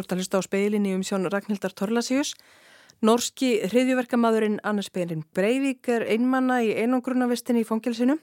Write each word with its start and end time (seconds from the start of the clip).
Þú 0.00 0.04
ert 0.06 0.12
að 0.14 0.20
hlusta 0.22 0.38
á 0.40 0.46
speilinni 0.46 0.92
um 0.96 1.02
sjón 1.04 1.28
Ragnhildar 1.28 1.74
Torlasíus. 1.76 2.30
Norski 3.04 3.58
hriðjuverkamadurinn 3.68 4.56
Anders 4.64 4.88
Behrin 4.88 5.26
Breivik 5.36 5.90
er 5.92 6.06
einmanna 6.08 6.62
í 6.64 6.70
einangrunnavistinni 6.72 7.60
í 7.60 7.66
fangilsinu. 7.68 8.16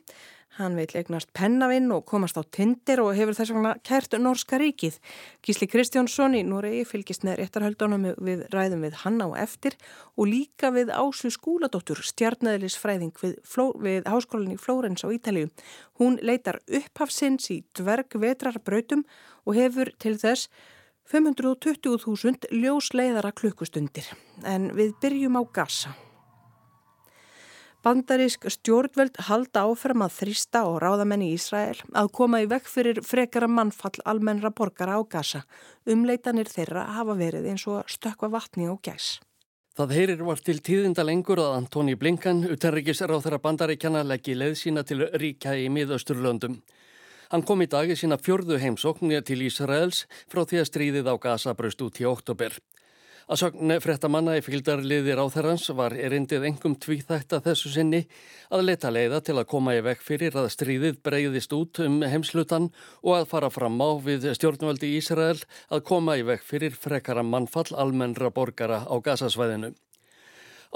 Hann 0.57 0.73
vil 0.73 0.87
eignast 0.97 1.29
pennavinn 1.37 1.91
og 1.93 2.07
komast 2.09 2.33
á 2.33 2.41
tindir 2.41 3.03
og 3.03 3.11
hefur 3.13 3.37
þess 3.37 3.53
vegna 3.53 3.75
kært 3.85 4.15
Norska 4.17 4.57
ríkið. 4.57 4.97
Gísli 5.45 5.67
Kristjánsson 5.69 6.33
í 6.39 6.41
Noregi 6.47 6.79
fylgist 6.89 7.27
með 7.27 7.43
réttarhaldunum 7.43 8.07
við 8.25 8.41
ræðum 8.55 8.87
við 8.87 8.97
hann 9.03 9.21
á 9.21 9.29
eftir 9.37 9.77
og 10.15 10.31
líka 10.31 10.71
við 10.73 10.89
Ásu 10.97 11.29
Skúladóttur, 11.29 12.01
stjarnæðilisfræðing 12.01 13.13
við, 13.21 13.35
við 13.85 14.09
háskólinni 14.09 14.57
Flórens 14.57 15.05
á 15.05 15.13
Ítalíu. 15.13 15.51
Hún 16.01 16.17
leitar 16.25 16.57
upphafsins 16.65 17.51
í 17.53 17.59
dvergvetrarbrautum 17.77 19.05
og 19.45 19.61
hefur 19.61 19.93
til 20.01 20.17
þess 20.17 20.49
520.000 21.07 22.51
ljósleiðara 22.51 23.31
klukkustundir. 23.31 24.09
En 24.43 24.73
við 24.75 24.91
byrjum 25.01 25.39
á 25.39 25.43
gasa. 25.55 25.93
Bandarísk 27.85 28.49
stjórnvöld 28.51 29.15
halda 29.29 29.61
áfram 29.69 30.01
að 30.03 30.15
þrýsta 30.17 30.65
og 30.67 30.81
ráðamenn 30.83 31.23
í 31.23 31.29
Ísrael 31.37 31.77
að 31.95 32.09
koma 32.17 32.41
í 32.43 32.47
vekk 32.51 32.67
fyrir 32.67 32.99
frekara 33.05 33.47
mannfall 33.47 34.01
almennra 34.03 34.51
borgara 34.51 34.97
á 34.99 35.01
gasa. 35.07 35.45
Umleitanir 35.87 36.49
þeirra 36.51 36.83
hafa 36.97 37.15
verið 37.15 37.47
eins 37.53 37.63
og 37.71 37.87
stökva 37.87 38.27
vatni 38.33 38.67
og 38.67 38.81
gæs. 38.83 39.21
Það 39.77 39.93
heyrir 39.93 40.25
var 40.25 40.41
til 40.41 40.57
tíðinda 40.59 41.05
lengur 41.05 41.39
að 41.39 41.55
Antoni 41.61 41.93
Blinkan, 41.95 42.43
þeirra 42.57 43.39
bandaríkjana, 43.39 44.01
leggi 44.03 44.33
leið 44.35 44.55
sína 44.57 44.83
til 44.83 45.05
ríkja 45.13 45.53
í 45.55 45.69
miðausturlöndum. 45.69 46.57
Hann 47.31 47.43
kom 47.43 47.59
í 47.59 47.67
dag 47.67 47.89
í 47.91 47.95
sína 47.99 48.15
fjörðu 48.21 48.55
heimsókn 48.61 49.11
til 49.27 49.41
Ísraels 49.43 50.05
frá 50.31 50.45
því 50.47 50.61
að 50.61 50.69
stríðið 50.71 51.11
á 51.11 51.15
Gaza 51.19 51.53
braust 51.57 51.81
út 51.83 51.99
í 51.99 52.07
oktober. 52.07 52.55
Að 53.27 53.41
sögn 53.41 53.73
frettamanna 53.83 54.37
í 54.39 54.43
fylgdarliðir 54.45 55.19
á 55.19 55.27
þerrans 55.27 55.65
var 55.75 55.91
erindið 55.99 56.45
engum 56.47 56.77
tvíþætta 56.79 57.41
þessu 57.43 57.73
sinni 57.73 58.05
að 58.47 58.63
leta 58.69 58.91
leiða 58.95 59.19
til 59.19 59.35
að 59.35 59.49
koma 59.51 59.73
í 59.75 59.81
vekk 59.83 60.05
fyrir 60.05 60.37
að 60.39 60.47
stríðið 60.53 61.01
breyðist 61.03 61.55
út 61.57 61.81
um 61.83 61.97
heimslutan 62.07 62.69
og 63.03 63.17
að 63.17 63.27
fara 63.33 63.49
fram 63.51 63.75
á 63.83 63.99
við 63.99 64.29
stjórnvaldi 64.39 64.93
Ísrael 65.01 65.41
að 65.67 65.83
koma 65.91 66.15
í 66.15 66.23
vekk 66.29 66.47
fyrir 66.47 66.79
frekara 66.79 67.27
mannfall 67.27 67.75
almennra 67.75 68.31
borgara 68.31 68.85
á 68.87 68.95
Gazasvæðinu. 68.95 69.73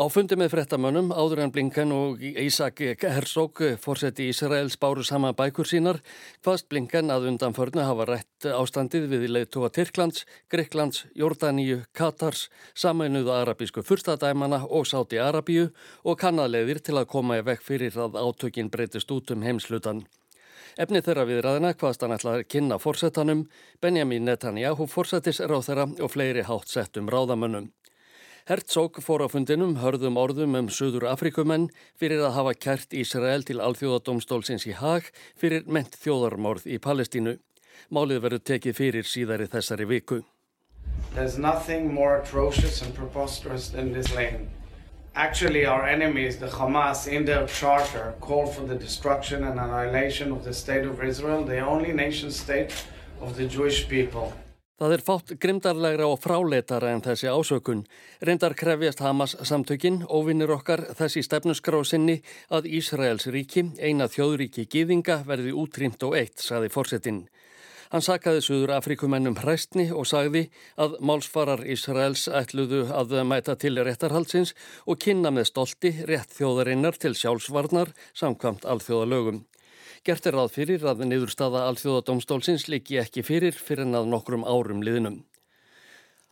Á 0.02 0.10
fundi 0.10 0.34
með 0.34 0.56
frettamönnum 0.56 1.12
áður 1.14 1.44
en 1.44 1.52
Blinken 1.54 1.92
og 1.94 2.22
Ísak 2.26 2.80
Herzog 3.04 3.60
fórseti 3.84 4.32
Ísraels 4.32 4.74
báru 4.82 5.04
sama 5.06 5.30
bækur 5.38 5.68
sínar 5.70 6.00
hvaðst 6.42 6.66
Blinken 6.72 7.12
að 7.14 7.28
undanförnu 7.30 7.84
hafa 7.86 8.08
rætt 8.10 8.48
ástandið 8.50 9.06
við 9.12 9.28
leiðtóa 9.36 9.70
Tyrklands, 9.76 10.24
Greiklands, 10.50 11.04
Jórdaníu, 11.14 11.84
Katars, 11.94 12.48
samainuðu 12.74 13.30
arabísku 13.36 13.84
fyrstadæmana 13.86 14.64
og 14.66 14.90
Sáti 14.90 15.22
Arabíu 15.22 15.68
og 16.02 16.18
kannadleiðir 16.24 16.82
til 16.82 16.98
að 16.98 17.12
koma 17.12 17.38
í 17.38 17.46
vekk 17.46 17.62
fyrir 17.68 18.00
að 18.02 18.18
átökin 18.18 18.74
breytist 18.74 19.14
út 19.14 19.36
um 19.36 19.46
heimslutan. 19.46 20.02
Efni 20.82 21.04
þeirra 21.06 21.28
viðræðina 21.30 21.76
hvaðst 21.76 22.02
hann 22.02 22.16
ætla 22.16 22.40
að 22.40 22.48
kynna 22.50 22.82
fórsetanum, 22.82 23.46
Benjamin 23.84 24.26
Netanyahu 24.26 24.90
fórsetis 24.90 25.44
ráð 25.46 25.68
þeirra 25.70 25.88
og 26.00 26.14
fleiri 26.16 26.48
hátt 26.50 26.74
settum 26.74 27.12
ráðamönnum. 27.12 27.70
Herzog 28.50 28.98
fór 29.06 29.22
á 29.22 29.30
fundinum 29.30 29.76
hörðum 29.78 30.16
orðum 30.18 30.56
um 30.58 30.70
Suður 30.74 31.04
Afrikumenn 31.12 31.68
fyrir 32.02 32.24
að 32.26 32.34
hafa 32.40 32.54
kært 32.58 32.96
Ísrael 32.98 33.46
til 33.46 33.60
alþjóðadómstólsins 33.62 34.66
í 34.66 34.74
hag 34.80 35.12
fyrir 35.38 35.68
ment 35.70 35.94
þjóðarmorð 36.02 36.66
í 36.66 36.80
Palestínu. 36.82 37.36
Málið 37.94 38.24
verður 38.26 38.44
tekið 38.50 38.78
fyrir 38.80 39.06
síðari 39.06 39.46
þessari 39.46 39.86
viku. 39.86 40.24
There's 41.14 41.38
nothing 41.38 41.94
more 41.94 42.18
atrocious 42.18 42.82
and 42.82 42.96
preposterous 42.96 43.70
than 43.70 43.94
this 43.94 44.10
lane. 44.16 44.50
Actually, 45.14 45.66
our 45.68 45.86
enemies, 45.86 46.38
the 46.38 46.48
Hamas, 46.48 47.06
in 47.06 47.26
their 47.26 47.46
charter, 47.46 48.16
call 48.22 48.48
for 48.48 48.66
the 48.66 48.76
destruction 48.76 49.44
and 49.44 49.60
annihilation 49.60 50.32
of 50.32 50.44
the 50.44 50.54
state 50.54 50.86
of 50.86 51.04
Israel, 51.04 51.44
the 51.44 51.60
only 51.60 51.94
nation 51.94 52.32
state 52.32 52.74
of 53.20 53.36
the 53.36 53.46
Jewish 53.46 53.88
people. 53.88 54.34
Það 54.82 54.94
er 54.96 55.02
fátt 55.06 55.32
grimdarlegra 55.38 56.06
og 56.10 56.16
fráleitara 56.24 56.90
en 56.90 57.04
þessi 57.06 57.28
ásökun. 57.30 57.84
Reyndar 58.26 58.56
krefjast 58.58 59.04
Hamas 59.06 59.36
samtökin, 59.46 60.00
óvinnir 60.10 60.50
okkar 60.56 60.82
þessi 60.98 61.22
stefnuskrásinni 61.22 62.16
að 62.50 62.66
Ísraels 62.80 63.28
ríki, 63.30 63.68
eina 63.78 64.08
þjóðríki 64.10 64.66
gýðinga, 64.66 65.20
verði 65.28 65.54
útrýmt 65.54 66.02
og 66.08 66.18
eitt, 66.18 66.42
saði 66.42 66.74
fórsetin. 66.74 67.28
Hann 67.94 68.02
sakaði 68.02 68.42
Suður 68.42 68.74
Afrikumennum 68.80 69.38
hræstni 69.38 69.92
og 69.94 70.10
sagði 70.10 70.48
að 70.82 70.98
málsfarar 71.06 71.62
Ísraels 71.62 72.26
ætluðu 72.26 72.88
að 72.90 73.20
mæta 73.22 73.54
til 73.62 73.76
réttarhalsins 73.78 74.56
og 74.90 74.98
kynna 75.06 75.30
með 75.30 75.52
stolti 75.52 75.94
rétt 76.10 76.34
þjóðarinnar 76.40 76.98
til 76.98 77.14
sjálfsvarnar 77.14 77.94
samkvamt 78.18 78.66
alþjóðalögum. 78.66 79.44
Gert 80.02 80.26
er 80.26 80.34
ráð 80.34 80.56
fyrir 80.56 80.86
að 80.90 81.04
niðurstaða 81.06 81.60
alþjóðadómstólsins 81.70 82.64
líki 82.74 82.96
ekki 82.98 83.22
fyrir 83.22 83.54
fyrir 83.54 83.86
en 83.86 84.00
að 84.00 84.08
nokkrum 84.10 84.42
árum 84.50 84.82
liðnum. 84.82 85.20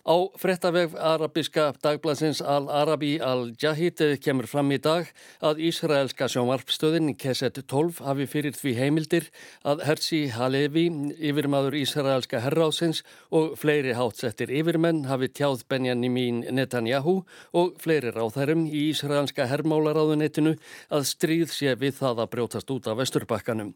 Á 0.10 0.18
frettaveg 0.42 0.96
arabiska 0.98 1.68
dagbladsins 1.86 2.40
Al-Arabi 2.42 3.20
Al-Jahid 3.22 4.02
kemur 4.26 4.48
fram 4.50 4.72
í 4.74 4.80
dag 4.82 5.12
að 5.46 5.60
Ísraelska 5.68 6.26
sjómarpstöðin 6.34 7.12
Keset 7.14 7.60
12 7.70 8.00
hafi 8.08 8.26
fyrir 8.32 8.58
því 8.58 8.74
heimildir 8.80 9.28
að 9.62 9.84
Hersi 9.86 10.24
Halevi, 10.34 10.88
yfirmaður 11.14 11.78
Ísraelska 11.84 12.42
herráðsins 12.42 13.04
og 13.30 13.54
fleiri 13.62 13.94
hátsettir 14.00 14.50
yfirmenn 14.50 15.04
hafi 15.12 15.30
tjáð 15.30 15.68
Benjamin 15.70 16.42
Netanyahu 16.58 17.20
og 17.54 17.78
fleiri 17.78 18.10
ráþærum 18.18 18.66
í 18.66 18.88
Ísraelska 18.90 19.46
hermálaráðunetinu 19.54 20.58
að 20.90 21.06
stríð 21.12 21.54
sé 21.54 21.78
við 21.78 22.02
það 22.02 22.26
að 22.26 22.34
brjótast 22.34 22.74
út 22.74 22.90
af 22.90 22.98
vesturbakkanum. 23.04 23.76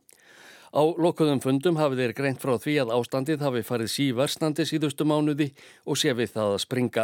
Á 0.74 0.82
lokuðum 0.82 1.42
fundum 1.44 1.78
hafi 1.78 2.00
þeir 2.00 2.16
greint 2.18 2.40
frá 2.42 2.56
því 2.58 2.80
að 2.82 2.94
ástandið 2.98 3.44
hafi 3.46 3.62
farið 3.68 3.92
síverstandi 3.94 4.66
síðustu 4.66 5.06
mánuði 5.06 5.52
og 5.86 6.00
sé 6.02 6.16
við 6.18 6.34
það 6.34 6.56
að 6.56 6.64
springa. 6.64 7.04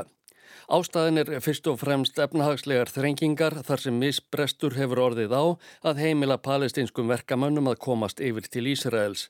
Ástæðin 0.70 1.22
er 1.22 1.30
fyrst 1.42 1.68
og 1.70 1.80
fremst 1.82 2.20
efnahagslegar 2.22 2.90
þrengingar 2.94 3.56
þar 3.66 3.82
sem 3.84 3.96
misbrestur 4.02 4.76
hefur 4.78 5.02
orðið 5.06 5.34
á 5.34 5.44
að 5.90 6.02
heimila 6.04 6.38
palestinskum 6.42 7.10
verkamönnum 7.10 7.70
að 7.72 7.80
komast 7.86 8.22
yfir 8.22 8.50
til 8.50 8.68
Ísraels. 8.74 9.30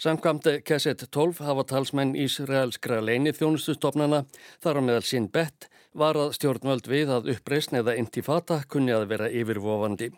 Samkvæmt 0.00 0.48
Kesset 0.68 1.04
12 1.08 1.42
hafa 1.48 1.66
talsmenn 1.72 2.16
Ísraelskra 2.16 3.02
leini 3.04 3.32
þjónustustofnana 3.36 4.24
þar 4.64 4.80
á 4.80 4.82
meðal 4.84 5.04
sinn 5.08 5.28
bett 5.32 5.68
var 5.92 6.16
að 6.16 6.32
stjórnvöld 6.38 6.88
við 6.88 7.12
að 7.18 7.34
uppreysn 7.34 7.82
eða 7.82 7.96
intifata 8.00 8.62
kunni 8.68 8.96
að 8.96 9.08
vera 9.12 9.28
yfirvofandi. 9.28 10.12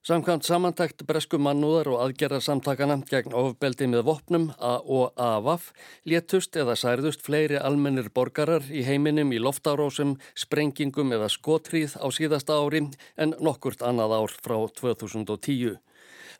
Samkvæmt 0.00 0.46
samantækt 0.48 1.02
bresku 1.04 1.36
mannúðar 1.36 1.90
og 1.92 1.98
aðgerðarsamtakana 2.06 2.94
gegn 3.10 3.34
ofbeldi 3.36 3.84
með 3.92 4.06
vopnum 4.06 4.46
og 4.56 5.10
AVAF 5.20 5.66
léttust 6.08 6.56
eða 6.56 6.72
særðust 6.80 7.20
fleiri 7.26 7.58
almennir 7.60 8.08
borgarar 8.08 8.64
í 8.72 8.80
heiminum 8.86 9.34
í 9.36 9.40
loftárósum, 9.44 10.14
sprengingum 10.32 11.12
eða 11.12 11.28
skotríð 11.28 11.98
á 12.00 12.08
síðasta 12.16 12.56
ári 12.56 12.86
en 13.20 13.36
nokkurt 13.44 13.84
annað 13.84 14.14
ár 14.16 14.36
frá 14.40 14.56
2010. 14.80 15.76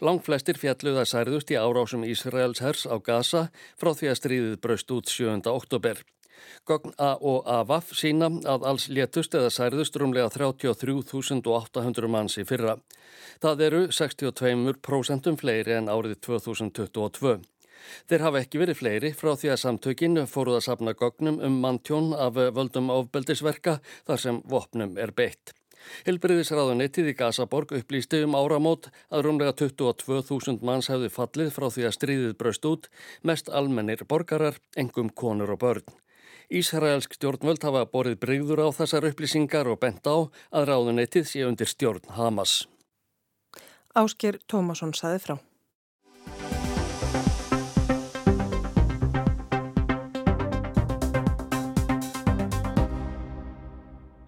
Langflestir 0.01 0.57
fjalluða 0.57 1.05
særðust 1.05 1.53
í 1.53 1.61
árásum 1.61 2.09
Ísraels 2.09 2.65
hers 2.65 2.87
á 2.89 2.97
Gaza 2.97 3.51
frá 3.77 3.93
því 3.93 4.09
að 4.09 4.19
stríðið 4.23 4.57
braust 4.65 4.97
út 4.97 5.13
7. 5.13 5.45
oktober. 5.53 6.01
Gogn 6.69 6.95
A 6.99 7.13
og 7.21 7.47
AVAF 7.51 7.93
sína 7.97 8.31
að 8.49 8.67
alls 8.71 8.89
létust 8.89 9.35
eða 9.35 9.53
særðust 9.55 9.97
rúmlega 10.01 10.31
33.800 10.35 12.11
manns 12.11 12.39
í 12.41 12.47
fyrra. 12.49 12.77
Það 13.41 13.65
eru 13.69 13.81
62% 13.89 15.33
fleiri 15.41 15.79
en 15.79 15.89
árið 15.93 16.19
2022. 16.27 17.39
Þeir 18.11 18.25
hafa 18.27 18.43
ekki 18.45 18.61
verið 18.61 18.81
fleiri 18.81 19.13
frá 19.17 19.33
því 19.35 19.55
að 19.55 19.63
samtökin 19.63 20.25
fóruð 20.31 20.59
að 20.59 20.67
sapna 20.67 20.93
gognum 20.97 21.41
um 21.47 21.57
manntjón 21.63 22.13
af 22.13 22.37
völdum 22.37 22.93
áfbeldisverka 22.93 23.81
þar 24.09 24.23
sem 24.25 24.43
vopnum 24.53 24.99
er 25.01 25.15
beitt. 25.17 25.55
Hilbriðisráðunettið 26.07 27.11
í 27.13 27.17
Gazaborg 27.17 27.73
upplýsti 27.79 28.21
um 28.27 28.37
áramót 28.37 28.91
að 29.09 29.25
rúmlega 29.27 29.55
22.000 29.63 30.67
manns 30.67 30.91
hefði 30.93 31.09
fallið 31.15 31.53
frá 31.55 31.69
því 31.73 31.87
að 31.89 31.97
stríðið 31.97 32.37
braust 32.43 32.69
út, 32.69 32.91
mest 33.25 33.49
almennir 33.49 34.05
borgarar, 34.13 34.61
engum 34.77 35.09
konur 35.23 35.57
og 35.57 35.63
börn. 35.65 35.97
Ísraelsk 36.51 37.13
stjórnvöld 37.15 37.63
hafa 37.63 37.85
borið 37.87 38.17
breyður 38.25 38.65
á 38.67 38.69
þessar 38.75 39.05
upplýsingar 39.07 39.69
og 39.71 39.79
bent 39.85 40.03
á 40.03 40.27
að 40.51 40.65
ráðuneytið 40.67 41.29
sé 41.31 41.45
undir 41.47 41.71
stjórn 41.71 42.03
Hamas. 42.17 42.67
Ásker 43.95 44.41
Tómasson 44.51 44.91
saði 44.91 45.21
frá. 45.23 45.37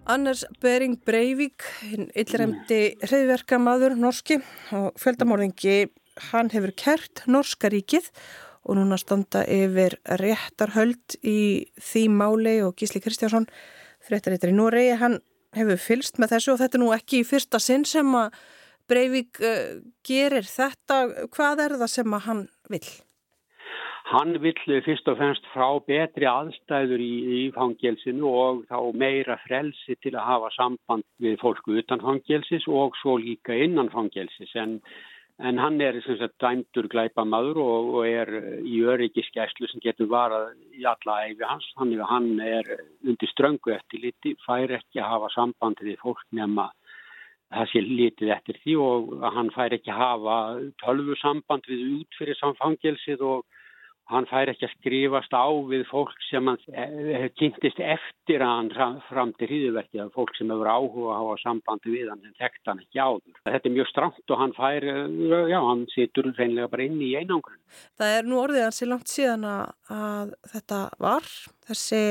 Annars 0.07 0.45
Bering 0.63 0.95
Breivik, 1.03 1.67
illremdi 1.91 2.81
hreifverkamaður 3.03 3.97
norski 3.99 4.39
og 4.71 4.95
fjöldamorðingi, 5.01 5.91
hann 6.31 6.51
hefur 6.55 6.71
kert 6.77 7.25
Norska 7.27 7.71
ríkið 7.73 8.07
og 8.63 8.79
núna 8.79 8.97
standa 8.99 9.43
yfir 9.49 9.97
réttarhöld 10.21 11.17
í 11.21 11.67
því 11.77 12.03
máli 12.15 12.57
og 12.63 12.75
Gísli 12.79 13.03
Kristjánsson, 13.03 13.47
fréttarittar 14.03 14.51
í 14.51 14.57
Noregi, 14.57 14.97
hann 14.99 15.19
hefur 15.57 15.79
fylst 15.79 16.19
með 16.19 16.37
þessu 16.37 16.53
og 16.53 16.61
þetta 16.63 16.79
er 16.79 16.83
nú 16.83 16.91
ekki 16.95 17.21
í 17.21 17.27
fyrsta 17.27 17.61
sinn 17.61 17.87
sem 17.87 18.09
að 18.17 18.35
Breivik 18.89 19.39
uh, 19.39 19.79
gerir 20.03 20.43
þetta. 20.43 21.27
Hvað 21.31 21.61
er 21.63 21.75
það 21.79 21.91
sem 21.93 22.15
að 22.15 22.25
hann 22.27 22.41
vil? 22.73 22.83
Hann 24.11 24.35
vill 24.43 24.81
fyrst 24.83 25.07
og 25.07 25.15
fremst 25.17 25.45
frá 25.53 25.69
betri 25.87 26.27
aðstæður 26.27 27.01
í, 27.01 27.13
í 27.37 27.43
fangelsinu 27.55 28.27
og 28.27 28.65
þá 28.67 28.91
meira 28.99 29.37
frelsi 29.45 29.95
til 30.03 30.11
að 30.17 30.27
hafa 30.27 30.51
samband 30.57 31.07
við 31.23 31.39
fólku 31.41 31.79
utan 31.79 32.03
fangelsis 32.03 32.67
og 32.67 32.99
svo 32.99 33.15
líka 33.23 33.55
innan 33.55 33.89
fangelsis 33.93 34.51
en 34.59 34.81
En 35.41 35.57
hann 35.57 35.81
er 35.81 35.95
sagt, 36.05 36.35
dæmdur 36.43 36.85
glæpamaður 36.93 37.57
og, 37.61 37.87
og 37.97 38.03
er 38.07 38.29
í 38.69 38.83
öryggiskeslu 38.85 39.69
sem 39.71 39.81
getur 39.81 40.09
varað 40.11 40.51
í 40.77 40.85
alla 40.85 41.15
æfi 41.25 41.47
hans. 41.49 41.65
Hann, 41.79 41.93
hann 42.11 42.27
er 42.39 42.69
undir 43.01 43.31
ströngu 43.31 43.73
eftir 43.73 44.03
liti, 44.03 44.35
fær 44.45 44.75
ekki 44.77 45.01
að 45.01 45.09
hafa 45.15 45.31
sambandi 45.33 45.89
við 45.89 45.97
fólk 46.05 46.21
nema 46.37 46.69
það 47.53 47.69
sé 47.71 47.81
litið 47.85 48.31
eftir 48.35 48.61
því 48.61 48.77
og 48.81 49.25
hann 49.35 49.49
fær 49.53 49.73
ekki 49.75 49.91
að 49.93 50.01
hafa 50.03 50.37
tölvu 50.83 51.17
samband 51.21 51.67
við 51.69 51.83
út 51.99 52.17
fyrir 52.19 52.37
samfangelsið 52.39 53.25
og 53.29 53.43
hann 54.11 54.27
fær 54.27 54.51
ekki 54.51 54.67
að 54.67 54.73
skrifast 54.75 55.33
á 55.35 55.47
við 55.69 55.85
fólk 55.87 56.13
sem 56.27 56.47
hann 56.49 56.59
eh, 56.75 57.29
kynntist 57.39 57.79
eftir 57.79 58.43
að 58.43 58.73
hann 58.75 58.99
framti 59.07 59.47
hýðuverkið 59.47 60.03
af 60.03 60.17
fólk 60.17 60.33
sem 60.37 60.51
hefur 60.51 60.69
áhuga 60.69 61.13
að 61.13 61.19
hafa 61.21 61.37
sambandi 61.43 61.93
við 61.93 62.11
hann 62.11 62.27
en 62.27 62.35
þekkt 62.39 62.71
hann 62.71 62.83
ekki 62.83 62.99
áður. 62.99 63.39
Þetta 63.47 63.69
er 63.69 63.75
mjög 63.77 63.91
stramt 63.91 64.35
og 64.35 64.41
hann 64.43 64.55
fær, 64.57 64.87
eh, 64.93 65.51
já, 65.53 65.59
hann 65.69 65.85
situr 65.93 66.31
reynilega 66.33 66.71
bara 66.73 66.87
inn 66.87 67.01
í 67.01 67.13
einangrun. 67.15 67.59
Það 67.99 68.15
er 68.17 68.29
nú 68.29 68.39
orðið 68.43 68.67
hansi 68.67 68.89
langt 68.89 69.11
síðan 69.11 69.49
að 69.49 70.33
þetta 70.53 70.81
var, 71.03 71.29
þessi 71.69 72.01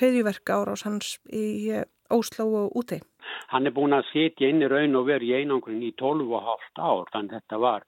hýðuverk 0.00 0.54
árás 0.56 0.86
hans 0.88 1.18
í 1.28 1.48
eh, 1.70 1.88
Ósló 2.12 2.44
og 2.44 2.74
úti. 2.76 2.98
Hann 3.48 3.64
er 3.64 3.72
búin 3.72 3.94
að 3.96 4.10
sitja 4.10 4.50
inn 4.52 4.60
í 4.60 4.68
raun 4.68 4.98
og 4.98 5.06
veru 5.08 5.24
í 5.24 5.32
einangrun 5.32 5.80
í 5.80 5.94
12,5 5.96 6.82
ár, 6.84 7.06
þannig 7.14 7.38
þetta 7.38 7.60
var 7.62 7.86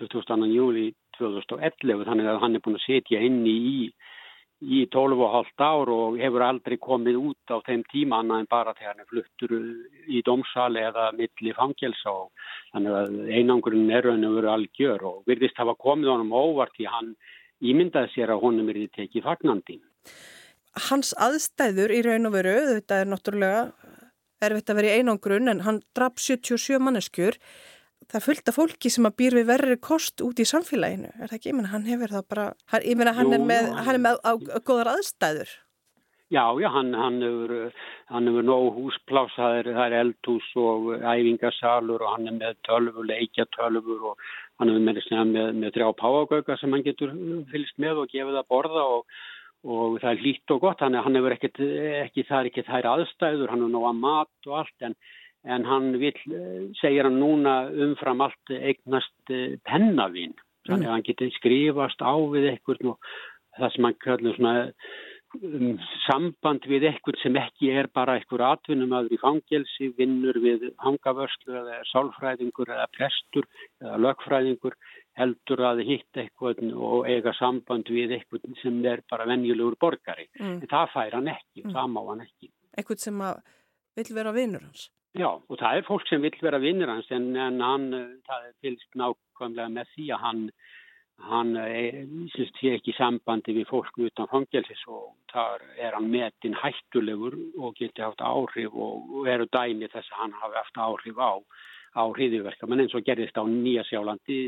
20. 0.00 0.48
júli 0.52 0.90
2011 1.18 2.06
þannig 2.08 2.30
að 2.30 2.40
hann 2.42 2.56
er 2.56 2.64
búin 2.64 2.78
að 2.78 2.86
setja 2.86 3.20
inn 3.22 3.42
í, 3.46 3.90
í 4.62 4.80
12,5 4.94 5.64
ár 5.66 5.92
og 5.92 6.18
hefur 6.20 6.46
aldrei 6.46 6.78
komið 6.80 7.20
út 7.20 7.52
á 7.52 7.58
þeim 7.66 7.84
tíma 7.92 8.22
annað 8.22 8.44
en 8.44 8.50
bara 8.50 8.74
þegar 8.78 8.94
hann 8.94 9.04
er 9.04 9.10
fluttur 9.10 9.54
í 10.08 10.22
domsali 10.26 10.84
eða 10.88 11.10
milli 11.18 11.54
fangelsa 11.58 12.14
og 12.24 12.48
þannig 12.72 12.98
að 13.00 13.16
einangurinn 13.38 13.94
er 13.94 14.08
raun 14.08 14.28
og 14.28 14.36
veru 14.38 14.52
algjör 14.54 15.08
og 15.10 15.22
virðist 15.30 15.60
hafa 15.60 15.76
komið 15.78 16.14
honum 16.14 16.36
óvart 16.36 16.78
í 16.80 16.88
hann 16.88 17.14
ímyndaði 17.62 18.14
sér 18.14 18.34
að 18.34 18.46
honum 18.46 18.70
er 18.72 18.80
í 18.82 18.88
tekið 18.96 19.26
fagnandi. 19.28 19.78
Hans 20.88 21.12
aðstæður 21.20 21.92
í 21.92 22.00
raun 22.06 22.30
og 22.30 22.38
veru, 22.38 22.54
þetta 22.72 23.02
er 23.02 23.10
náttúrulega 23.10 23.64
erfitt 24.42 24.72
að 24.72 24.78
vera 24.80 24.90
í 24.90 25.02
einangrun 25.02 25.52
en 25.52 25.60
hann 25.66 25.82
draf 25.94 26.16
77 26.18 26.80
manneskjur 26.82 27.36
það 28.10 28.18
er 28.18 28.24
fullt 28.26 28.50
af 28.50 28.56
fólki 28.58 28.92
sem 28.92 29.08
að 29.08 29.18
býr 29.20 29.36
við 29.40 29.50
verri 29.50 29.76
kost 29.82 30.22
út 30.24 30.40
í 30.42 30.46
samfélaginu, 30.48 31.10
er 31.18 31.28
það 31.28 31.36
ekki? 31.38 31.50
Ég 31.52 31.58
menna, 31.58 31.72
hann 31.74 31.88
hefur 31.88 32.14
það 32.16 32.30
bara, 32.34 32.46
hann, 32.72 32.86
ég 32.88 32.98
menna, 32.98 33.12
hann 33.18 33.36
er 33.36 33.44
með, 33.50 33.68
hann 33.78 33.98
er 33.98 34.02
með 34.06 34.22
á, 34.24 34.32
á 34.34 34.58
góðar 34.62 34.92
aðstæður. 34.96 35.52
Já, 36.32 36.46
já, 36.56 36.68
hann, 36.72 36.94
hann 36.96 37.18
hefur, 37.20 37.50
hann 38.08 38.28
hefur 38.30 38.46
nóg 38.48 38.78
húspláss, 38.78 39.34
það 39.36 39.58
er, 39.58 39.66
er 39.84 39.96
eldhús 39.98 40.46
og 40.56 40.86
æfingasalur 40.96 42.06
og 42.06 42.14
hann 42.14 42.30
er 42.30 42.38
með 42.38 42.56
tölfur, 42.64 43.04
leikjatölfur 43.10 44.06
og 44.12 44.22
hann 44.62 44.72
hefur 44.72 44.86
með, 44.86 45.02
með, 45.34 45.50
með 45.60 45.74
þrjá 45.76 45.90
páagauka 46.00 46.56
sem 46.56 46.72
hann 46.72 46.86
getur 46.86 47.12
fylgst 47.52 47.76
með 47.84 48.00
og 48.04 48.14
gefið 48.14 48.40
að 48.40 48.48
borða 48.54 48.86
og, 48.94 49.18
og 49.68 49.98
það 50.00 50.08
er 50.14 50.24
lít 50.24 50.54
og 50.56 50.62
gott, 50.64 50.80
hann, 50.80 50.96
hann 51.04 51.20
hefur 51.20 51.36
ekkert, 51.36 51.60
ekki, 52.06 52.24
það 52.30 52.38
er 52.38 52.50
ekki 52.52 52.66
þær 52.70 52.90
aðstæður, 52.94 53.52
hann 53.52 53.66
hefur 53.66 53.76
nóga 53.76 53.92
mat 54.00 54.48
og 54.48 54.58
allt 54.62 54.88
en 54.88 54.96
en 55.44 55.66
hann 55.66 55.92
vil, 55.98 56.14
eh, 56.30 56.70
segir 56.80 57.08
hann 57.08 57.20
núna 57.20 57.66
umfram 57.70 58.22
allt 58.22 58.54
eignast 58.54 59.30
eh, 59.34 59.58
pennavinn, 59.66 60.34
þannig 60.68 60.88
að 60.88 60.94
hann 60.94 61.06
getur 61.08 61.32
skrifast 61.38 62.02
á 62.02 62.14
við 62.30 62.52
eitthvað 62.52 62.96
það 63.58 63.72
sem 63.74 63.88
hann 63.88 63.98
kallur 64.00 64.36
svona 64.36 64.54
um, 65.40 65.74
samband 66.06 66.66
við 66.70 66.86
eitthvað 66.88 67.18
sem 67.22 67.36
ekki 67.40 67.72
er 67.74 67.88
bara 67.94 68.16
eitthvað 68.18 68.44
atvinnum 68.48 68.94
aður 68.96 69.16
í 69.16 69.20
fangelsi, 69.20 69.90
vinnur 69.98 70.38
við 70.44 70.68
hangavörslu 70.84 71.58
eða 71.62 71.82
sálfræðingur 71.90 72.72
eða 72.72 72.88
prestur 72.96 73.48
eða 73.82 74.00
lögfræðingur 74.06 74.78
heldur 75.18 75.64
að 75.68 75.84
hitta 75.88 76.22
eitthvað 76.22 76.62
og 76.72 77.08
eiga 77.10 77.34
samband 77.36 77.90
við 77.92 78.16
eitthvað 78.16 78.48
sem 78.62 78.80
er 78.88 79.04
bara 79.10 79.28
venjulegur 79.28 79.76
borgari. 79.80 80.28
Mm. 80.40 80.62
En 80.62 80.70
það 80.70 80.94
fær 80.94 81.18
hann 81.18 81.30
ekki, 81.34 81.66
mm. 81.66 81.76
það 81.76 81.92
má 81.92 82.02
hann 82.08 82.24
ekki. 82.24 82.52
Eitthvað 82.72 83.04
sem 83.04 83.22
vil 83.98 84.10
vera 84.16 84.32
vinnur 84.36 84.64
hans? 84.64 84.88
Já, 85.12 85.28
og 85.28 85.58
það 85.60 85.76
er 85.76 85.84
fólk 85.84 86.06
sem 86.08 86.22
vil 86.24 86.36
vera 86.40 86.58
vinnir 86.60 86.88
hans 86.88 87.10
en, 87.12 87.34
en 87.36 87.60
hann, 87.60 87.90
eh, 87.92 88.12
það 88.24 88.46
er 88.46 88.52
fylgst 88.64 88.94
nákvæmlega 88.96 89.68
með 89.74 89.90
því 89.92 90.06
að 90.14 90.22
hann, 90.24 90.38
hann 91.28 91.50
eh, 91.60 91.98
syns 92.32 92.52
því 92.56 92.70
ekki 92.78 92.94
sambandi 92.96 93.52
við 93.58 93.68
fólk 93.68 93.98
utan 94.00 94.30
fangelsis 94.30 94.86
og 94.88 95.10
þar 95.34 95.66
er 95.76 95.98
hann 95.98 96.08
metin 96.14 96.56
hættulegur 96.56 97.36
og 97.60 97.76
getur 97.76 98.08
haft 98.08 98.24
áhrif 98.24 98.72
og, 98.72 99.12
eru 99.28 99.50
dæmi 99.52 99.90
þess 99.92 100.08
að 100.14 100.22
hann 100.22 100.38
hafi 100.40 100.58
haft 100.62 100.80
áhrif 100.86 101.20
á, 101.20 101.32
á 102.00 102.02
hriðiverka, 102.08 102.70
menn 102.70 102.86
eins 102.86 102.96
og 102.96 103.04
gerðist 103.04 103.36
á 103.36 103.44
Nýja 103.44 103.84
Sjálandi 103.90 104.46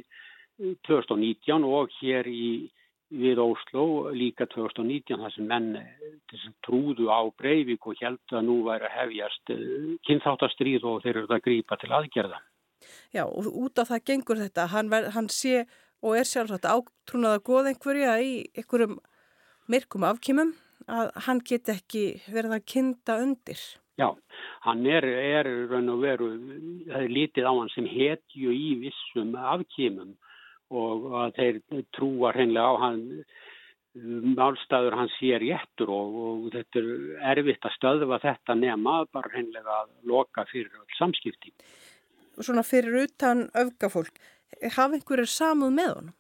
2019 0.89 1.69
og 1.69 1.93
hér 2.01 2.25
í 2.31 2.71
við 3.15 3.41
Ósló 3.43 3.85
líka 4.15 4.47
2019 4.51 5.21
þar 5.23 5.35
sem 5.35 5.47
menn 5.49 5.71
eh, 5.79 6.49
trúðu 6.67 7.09
á 7.11 7.21
Breivik 7.39 7.87
og 7.87 8.01
held 8.01 8.35
að 8.35 8.47
nú 8.49 8.59
væri 8.67 8.89
að 8.89 8.97
hefjast 8.99 9.55
eh, 9.55 9.95
kynþáttastríð 10.09 10.87
og 10.91 11.01
þeir 11.05 11.23
eru 11.23 11.37
að 11.37 11.45
grípa 11.47 11.79
til 11.81 11.93
aðgerða. 11.95 12.41
Já 13.15 13.25
og 13.25 13.49
út 13.49 13.81
af 13.81 13.91
það 13.93 14.05
gengur 14.11 14.43
þetta, 14.43 14.69
hann, 14.75 14.91
ver, 14.93 15.09
hann 15.15 15.31
sé 15.33 15.65
og 16.05 16.19
er 16.19 16.29
sjálfsagt 16.29 16.69
átrúnað 16.69 17.39
að 17.39 17.47
goða 17.47 17.73
einhverja 17.73 18.19
í 18.21 18.35
einhverjum 18.59 18.99
myrkum 19.73 20.05
afkýmum 20.11 20.53
að 20.91 21.15
hann 21.27 21.41
get 21.49 21.71
ekki 21.73 22.05
verið 22.29 22.59
að 22.59 22.67
kynna 22.69 23.17
undir. 23.23 23.63
Já, 23.95 24.11
hann 24.67 24.83
er, 24.91 25.07
er 25.07 25.49
raun 25.71 25.93
og 25.93 26.03
veru, 26.03 26.29
það 26.89 27.01
er 27.01 27.13
lítið 27.15 27.47
á 27.47 27.53
hann 27.55 27.71
sem 27.73 27.87
hetju 27.89 28.53
í 28.53 28.71
vissum 28.83 29.37
afkýmum 29.39 30.17
og 30.73 31.11
að 31.21 31.35
þeir 31.39 31.59
trúa 31.97 32.33
hreinlega 32.35 32.71
á 32.71 32.75
hann 32.85 33.03
málstæður 34.35 34.97
hans 34.99 35.15
sé 35.21 35.39
réttur 35.39 35.91
og, 35.95 36.15
og 36.27 36.47
þetta 36.55 36.81
er 36.83 37.39
erfitt 37.39 37.67
að 37.69 37.77
stöðva 37.77 38.19
þetta 38.23 38.57
nema 38.59 39.05
bara 39.13 39.31
hreinlega 39.31 39.81
að 39.85 39.93
loka 40.11 40.47
fyrir 40.51 40.73
samskipti. 40.99 41.53
Svona 42.41 42.65
fyrir 42.67 43.05
utan 43.05 43.47
öfgafólk, 43.55 44.19
hafa 44.75 44.99
einhverjir 44.99 45.31
samuð 45.31 45.77
með 45.77 45.91
honum? 45.95 46.15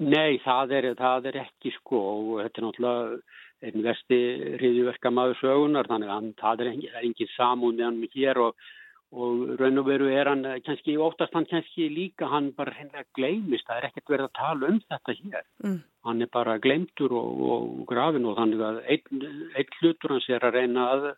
Nei, 0.00 0.38
það 0.40 0.76
er, 0.78 0.86
það 0.96 1.26
er 1.28 1.40
ekki 1.42 1.74
sko 1.74 1.98
og 2.00 2.28
þetta 2.44 2.60
er 2.60 2.66
náttúrulega 2.66 3.18
einn 3.60 3.84
vesti 3.84 4.18
hriðiverka 4.56 5.10
maður 5.12 5.40
sögunar 5.42 5.90
þannig 5.90 6.12
að 6.14 6.28
það 6.40 6.62
er 6.62 6.70
engin, 6.70 6.94
engin 7.02 7.32
samúð 7.34 7.74
með 7.74 7.88
hann 7.88 8.14
hér 8.14 8.40
og 8.46 8.70
og 9.10 9.56
raun 9.58 9.80
og 9.82 9.86
veru 9.88 10.06
er 10.06 10.28
hann 10.30 10.44
eh, 10.46 10.60
kannski 10.62 10.94
óttast 11.02 11.34
hann 11.34 11.48
kannski 11.50 11.88
líka 11.90 12.28
hann 12.30 12.52
bara 12.54 12.74
hennilega 12.76 13.08
gleimist, 13.18 13.66
það 13.66 13.80
er 13.80 13.86
ekkert 13.88 14.12
verið 14.12 14.28
að 14.28 14.36
tala 14.38 14.68
um 14.70 14.78
þetta 14.84 15.14
hér, 15.18 15.46
mm. 15.64 15.80
hann 16.06 16.22
er 16.22 16.30
bara 16.30 16.58
gleimtur 16.62 17.14
og, 17.18 17.42
og 17.54 17.64
grafin 17.90 18.28
og 18.30 18.38
þannig 18.38 18.62
að 18.68 18.78
einn, 18.94 19.24
einn 19.58 19.74
hlutur 19.80 20.14
hans 20.14 20.28
er 20.30 20.46
að 20.46 20.60
reyna 20.60 20.86
að, 20.94 21.08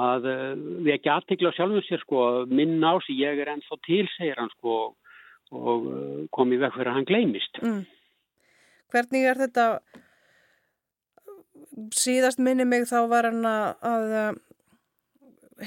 að 0.00 0.26
við 0.82 0.92
ekki 0.96 1.12
aðtikla 1.14 1.52
sjálfum 1.54 1.86
sér 1.86 2.02
sko 2.02 2.24
minna 2.50 2.94
á 2.94 2.98
sig, 3.06 3.20
ég 3.22 3.44
er 3.44 3.52
ennþá 3.54 3.78
til 3.86 4.06
segir 4.16 4.40
hann 4.42 4.50
sko 4.56 4.78
og 5.54 5.86
eh, 5.92 6.24
komið 6.34 6.66
vekk 6.66 6.80
fyrir 6.80 6.90
að 6.90 6.98
hann 6.98 7.12
gleimist 7.12 7.62
mm. 7.62 7.84
Hvernig 8.94 9.24
er 9.26 9.38
þetta? 9.40 9.68
Síðast 11.94 12.38
minni 12.38 12.62
mig 12.66 12.84
þá 12.86 13.00
var 13.10 13.26
hann 13.26 13.46
að 13.46 14.12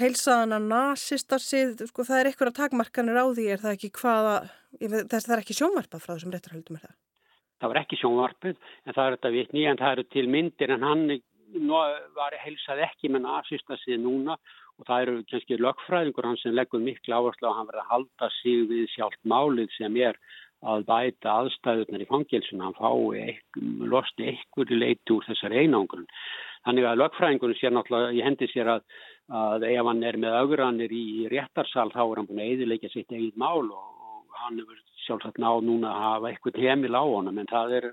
heilsaðan 0.01 0.55
að 0.57 0.69
nazistar 0.71 1.43
sið, 1.43 1.83
sko 1.89 2.05
það 2.07 2.19
er 2.19 2.29
eitthvað 2.31 2.53
takmarkanir 2.59 3.19
á 3.19 3.25
því, 3.29 3.47
er 3.53 3.63
það 3.63 3.75
ekki 3.77 3.91
hvaða, 4.01 4.35
þess 4.79 5.27
það 5.27 5.35
er 5.35 5.43
ekki 5.43 5.57
sjónvarpað 5.57 6.03
frá 6.03 6.13
þessum 6.13 6.35
réttarhaldum 6.35 6.79
er 6.79 6.85
það? 6.87 6.95
Það 7.57 7.71
var 7.71 7.79
ekki 7.81 7.99
sjónvarpið, 8.01 8.61
en 8.85 8.97
það 8.97 9.03
er 9.07 9.17
þetta 9.17 9.33
vitni, 9.33 9.65
en 9.65 9.81
það 9.81 9.95
eru 9.95 10.07
til 10.13 10.25
myndir, 10.29 10.73
en 10.75 10.87
hann 10.87 11.05
var 12.17 12.35
heilsað 12.43 12.83
ekki 12.85 13.11
með 13.13 13.23
nazistar 13.25 13.79
sið 13.81 14.01
núna 14.03 14.35
og 14.77 14.85
það 14.85 15.03
eru 15.03 15.21
kannski 15.31 15.57
lögfræðingur 15.57 16.27
hann 16.27 16.41
sem 16.41 16.53
leggur 16.53 16.83
miklu 16.83 17.15
áherslu 17.15 17.47
að 17.49 17.55
hann 17.57 17.69
verða 17.69 17.85
að 17.85 17.93
halda 17.93 18.29
sig 18.41 18.67
við 18.69 18.83
sjálft 18.93 19.21
málið 19.23 19.71
sem 19.77 19.95
er 20.03 20.19
að 20.67 20.85
bæta 20.89 21.33
aðstæðunar 21.43 22.03
í 22.03 22.09
fangilsuna, 22.09 22.67
hann 22.67 22.77
fái 22.77 23.37
losti 23.89 24.27
eitthvað 24.31 24.73
leiti 24.73 25.13
úr 25.13 25.25
þessar 25.29 25.53
einangrun. 25.53 26.07
Þannig 26.65 26.87
að 26.87 26.99
lögfræðingunum 27.03 27.59
sér 27.59 27.75
náttúrulega, 27.75 28.15
ég 28.17 28.27
hendi 28.27 28.49
sér 28.51 28.73
að 28.77 28.87
að 29.27 29.65
ef 29.67 29.83
hann 29.83 30.03
er 30.07 30.15
með 30.15 30.35
augranir 30.39 30.91
í 30.95 31.27
réttarsal 31.27 31.89
þá 31.91 32.03
er 32.05 32.19
hann 32.19 32.27
búin 32.29 32.43
að 32.43 32.51
eðilegja 32.53 32.89
sitt 32.93 33.11
eigin 33.11 33.35
mál 33.35 33.65
og, 33.65 33.87
og 34.07 34.37
hann 34.43 34.61
hefur 34.61 34.77
sjálfsagt 35.03 35.39
náð 35.43 35.65
núna 35.67 35.91
að 35.91 36.03
hafa 36.05 36.29
eitthvað 36.31 36.59
heimil 36.63 36.95
á 36.95 37.03
honum 37.03 37.41
en 37.41 37.49
það 37.51 37.73
er 37.79 37.89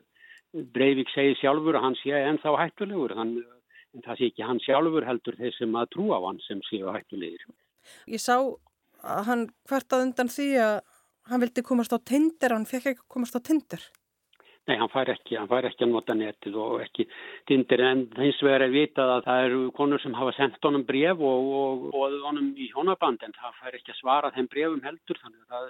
Breivik 0.54 1.11
segir 1.11 1.35
sjálfur 1.40 1.75
að 1.75 1.83
hann 1.83 1.97
sé 1.99 2.14
ennþá 2.14 2.52
hættulegur 2.61 3.16
þann, 3.18 3.33
en 3.94 4.04
það 4.04 4.21
sé 4.21 4.28
ekki 4.30 4.44
hann 4.47 4.61
sjálfur 4.62 5.06
heldur 5.09 5.35
þeir 5.40 5.56
sem 5.56 5.75
að 5.75 5.88
trúa 5.97 6.21
á 6.23 6.26
hann 6.28 6.38
sem 6.44 6.61
séu 6.68 6.92
hættulegir. 6.94 7.42
Ég 8.06 8.23
sá 8.23 8.37
að 9.02 9.25
hann 9.26 9.42
hvertað 9.66 10.04
undan 10.06 10.30
því 10.30 10.47
að 10.62 10.76
hann 11.33 11.42
vildi 11.42 11.64
komast 11.66 11.90
á 11.90 11.99
tindir, 11.99 12.54
hann 12.54 12.68
fekk 12.71 12.92
ekki 12.92 13.06
komast 13.11 13.35
á 13.35 13.42
tindir. 13.42 13.83
Nei, 14.64 14.78
hann 14.80 14.88
fær 14.88 15.11
ekki, 15.12 15.37
hann 15.37 15.49
fær 15.50 15.66
ekki 15.68 15.85
að 15.85 15.90
nota 15.92 16.14
netið 16.16 16.54
og 16.56 16.78
ekki 16.80 17.04
tindir 17.50 17.83
en 17.85 18.06
hins 18.16 18.38
vegar 18.40 18.64
er 18.64 18.73
vitað 18.73 19.11
að 19.18 19.26
það 19.26 19.49
eru 19.49 19.59
konur 19.76 20.00
sem 20.00 20.14
hafa 20.16 20.33
sendt 20.38 20.64
honum 20.64 20.87
bref 20.88 21.21
og, 21.21 21.50
og 21.59 21.83
bóðið 21.92 22.25
honum 22.25 22.47
í 22.56 22.71
hjónaband 22.71 23.26
en 23.26 23.37
það 23.37 23.59
fær 23.59 23.76
ekki 23.76 23.92
að 23.92 23.99
svara 23.99 24.30
þeim 24.33 24.49
brefum 24.54 24.80
heldur 24.87 25.21
þannig 25.21 25.42
að 25.44 25.52
það 25.52 25.68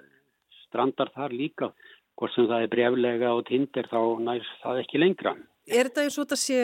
strandar 0.61 1.11
þar 1.17 1.35
líka. 1.35 1.73
Hvort 2.15 2.37
sem 2.37 2.47
það 2.47 2.63
er 2.63 2.73
breflega 2.77 3.35
og 3.35 3.43
tindir 3.49 3.91
þá 3.91 3.99
nær 4.23 4.47
það 4.63 4.81
ekki 4.85 5.03
lengra. 5.03 5.35
Er 5.67 5.89
þetta 5.89 6.05
eins 6.05 6.21
og 6.21 6.29
þetta 6.29 6.41
sé 6.45 6.63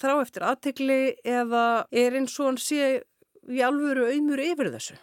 þrá 0.00 0.14
eftir 0.22 0.48
aðtegli 0.48 1.00
eða 1.28 1.64
er 1.92 2.16
eins 2.16 2.40
og 2.40 2.48
hann 2.48 2.60
sé 2.62 2.90
í 3.50 3.62
alvöru 3.66 4.08
auðmur 4.08 4.40
yfir 4.48 4.72
þessu? 4.72 4.96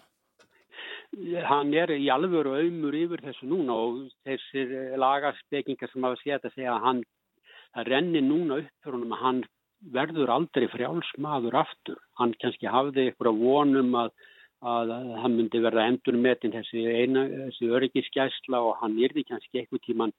Hann 1.47 1.73
er 1.73 1.91
í 1.95 2.07
alvöru 2.13 2.53
auðmur 2.57 2.95
yfir 2.95 3.21
þessu 3.25 3.47
núna 3.49 3.73
og 3.73 3.99
þessir 4.27 4.97
lagarspekingar 5.01 5.89
sem 5.91 6.05
hafa 6.05 6.19
séð 6.21 6.45
að 6.45 6.53
segja 6.55 6.73
að 6.75 6.85
hann, 6.85 7.03
renni 7.89 8.21
núna 8.21 8.59
upp 8.61 8.71
fyrir 8.83 8.97
honum 8.97 9.15
að 9.15 9.23
hann 9.23 9.41
verður 9.93 10.33
aldrei 10.33 10.67
frjálsmaður 10.69 11.57
aftur. 11.63 11.97
Hann 12.17 12.33
kannski 12.41 12.69
hafði 12.69 13.07
eitthvað 13.07 13.41
vonum 13.41 13.97
að, 13.97 14.13
að 14.61 14.93
hann 15.23 15.37
myndi 15.37 15.61
verða 15.61 15.87
endur 15.89 16.17
metin 16.21 16.53
þessi, 16.53 16.85
þessi 16.85 17.73
öryggiskæsla 17.79 18.61
og 18.69 18.79
hann 18.81 18.97
yrði 19.01 19.25
kannski 19.29 19.61
eitthvað 19.61 19.85
tíman 19.85 20.15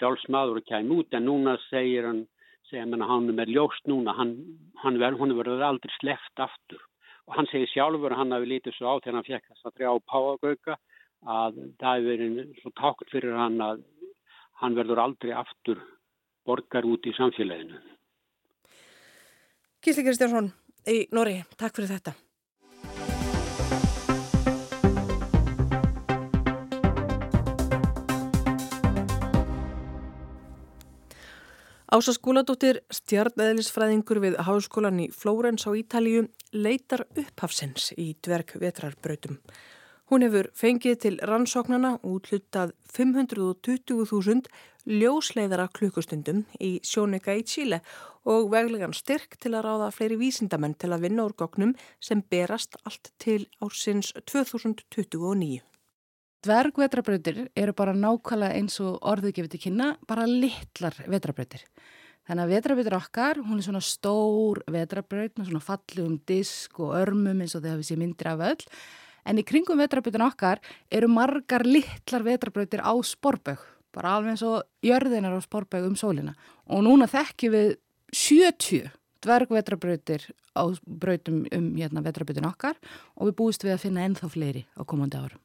frjálsmaður 0.00 0.62
og 0.62 0.68
kæm 0.68 0.92
út 0.96 1.16
en 1.16 1.28
núna 1.28 1.56
segir 1.68 2.08
hann, 2.08 2.24
segja 2.68 2.86
hann 2.86 3.00
að 3.00 3.10
hann 3.12 3.40
er 3.44 3.52
ljóst 3.52 3.88
núna, 3.90 4.16
hann, 4.16 4.36
hann 4.84 5.00
verður 5.00 5.64
aldrei 5.72 5.92
sleft 6.00 6.44
aftur 6.44 6.84
og 7.28 7.36
hann 7.36 7.48
segir 7.50 7.68
sjálfur 7.68 8.14
að 8.14 8.22
hann 8.22 8.34
hafi 8.34 8.48
lítið 8.48 8.76
svo 8.76 8.94
á 8.96 9.00
þegar 9.04 9.18
hann 9.18 9.28
fekk 9.28 9.48
þess 9.50 9.68
að 9.68 9.76
þrjá 9.76 9.90
páagauka 10.12 10.76
að 11.28 11.58
það 11.80 11.94
hefur 11.94 12.08
verið 12.08 12.60
svo 12.62 12.72
tákt 12.80 13.12
fyrir 13.12 13.36
hann 13.36 13.60
að 13.60 13.82
hann 14.62 14.78
verður 14.78 15.02
aldrei 15.04 15.34
aftur 15.36 15.82
borgar 16.48 16.88
út 16.88 17.04
í 17.06 17.12
samfélaginu. 17.18 17.82
Kísli 19.84 20.06
Kristjánsson 20.06 20.48
í 20.88 21.04
Nóri, 21.14 21.42
takk 21.60 21.76
fyrir 21.76 21.92
þetta. 21.92 22.16
Ása 31.88 32.12
skóladóttir, 32.12 32.82
stjarnæðlisfræðingur 32.92 34.18
við 34.20 34.34
háskólan 34.44 34.98
í 35.00 35.06
Flórens 35.08 35.64
á 35.64 35.72
Ítalíu, 35.72 36.26
leitar 36.52 37.06
upphafsins 37.16 37.94
í 37.96 38.10
dverg 38.20 38.52
vetrarbrautum. 38.60 39.38
Hún 40.12 40.26
hefur 40.26 40.50
fengið 40.52 40.98
til 41.00 41.14
rannsóknana 41.24 41.94
útlutað 42.04 42.74
520.000 42.92 44.52
ljósleiðara 44.84 45.70
klukkustundum 45.72 46.44
í 46.60 46.74
sjónika 46.84 47.32
í 47.32 47.46
Chile 47.48 47.80
og 48.28 48.52
veglegan 48.52 48.92
styrk 48.92 49.40
til 49.40 49.54
að 49.54 49.64
ráða 49.70 49.88
fleiri 49.96 50.20
vísindamenn 50.20 50.76
til 50.76 50.92
að 50.92 51.08
vinna 51.08 51.24
úr 51.24 51.36
gognum 51.40 51.72
sem 52.04 52.20
berast 52.20 52.76
allt 52.84 53.14
til 53.16 53.46
ársins 53.64 54.12
2029. 54.28 55.64
Dvergvetrabrautir 56.46 57.48
eru 57.58 57.72
bara 57.74 57.92
nákvæmlega 57.98 58.54
eins 58.54 58.76
og 58.78 59.00
orðið 59.02 59.32
gefið 59.38 59.54
til 59.54 59.60
kynna, 59.64 59.88
bara 60.06 60.26
litlar 60.28 60.94
vetrabrautir. 61.10 61.64
Þannig 62.28 62.44
að 62.44 62.52
vetrabrautir 62.52 62.94
okkar, 62.94 63.40
hún 63.42 63.58
er 63.58 63.66
svona 63.66 63.80
stór 63.82 64.60
vetrabraut 64.70 65.34
með 65.34 65.48
svona 65.48 65.64
fallum 65.64 66.18
disk 66.28 66.78
og 66.84 66.92
örmum 67.00 67.42
eins 67.42 67.56
og 67.58 67.64
þau 67.64 67.72
hafið 67.72 67.88
sér 67.88 67.98
myndir 67.98 68.30
af 68.30 68.44
öll. 68.52 68.68
En 69.26 69.40
í 69.40 69.44
kringum 69.48 69.82
vetrabrautin 69.82 70.26
okkar 70.28 70.62
eru 70.94 71.08
margar 71.10 71.66
litlar 71.66 72.26
vetrabrautir 72.28 72.84
á 72.86 72.94
sporbaug, 73.02 73.64
bara 73.90 74.14
alveg 74.14 74.36
eins 74.36 74.46
og 74.46 74.62
jörðinar 74.86 75.34
á 75.34 75.42
sporbaug 75.42 75.88
um 75.90 75.98
sólina. 75.98 76.36
Og 76.70 76.86
núna 76.86 77.10
þekkjum 77.10 77.56
við 77.56 77.74
70 78.14 78.92
dvergvetrabrautir 79.26 80.30
á 80.54 80.62
brautum 80.86 81.42
um 81.50 81.68
hérna, 81.74 82.04
vetrabrautin 82.06 82.46
okkar 82.46 82.78
og 83.16 83.32
við 83.32 83.36
búist 83.42 83.66
við 83.66 83.74
að 83.74 83.84
finna 83.88 84.06
ennþá 84.06 84.30
fleiri 84.30 84.66
á 84.78 84.86
komandi 84.86 85.18
árum. 85.18 85.42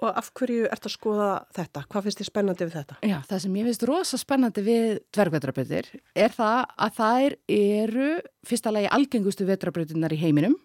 Og 0.00 0.16
af 0.16 0.30
hverju 0.36 0.64
ert 0.72 0.86
að 0.88 0.94
skoða 0.94 1.28
þetta? 1.56 1.82
Hvað 1.92 2.06
finnst 2.06 2.20
þið 2.22 2.28
spennandi 2.30 2.66
við 2.66 2.76
þetta? 2.78 2.98
Já, 3.04 3.16
það 3.28 3.42
sem 3.44 3.56
ég 3.58 3.66
finnst 3.68 3.86
rosa 3.90 4.20
spennandi 4.20 4.64
við 4.64 4.86
dvergvetrabrautir 5.12 5.90
er 6.16 6.34
það 6.36 6.60
að 6.86 6.94
þær 6.96 7.36
eru 7.56 8.10
fyrsta 8.48 8.72
lagi 8.72 8.90
algengustu 8.96 9.48
vetrabrautinnar 9.48 10.14
í 10.16 10.20
heiminum. 10.22 10.56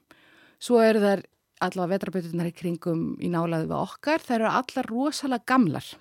Svo 0.63 0.79
eru 0.79 1.03
þær 1.03 1.25
allavega 1.65 1.97
vetrabrautinnar 1.97 2.51
í 2.51 2.55
kringum 2.55 3.03
í 3.19 3.31
nálaðu 3.31 3.69
við 3.73 3.77
okkar. 3.81 4.23
Þær 4.23 4.37
eru 4.39 4.53
allar 4.61 4.91
rosalega 4.91 5.49
gamlar 5.51 5.91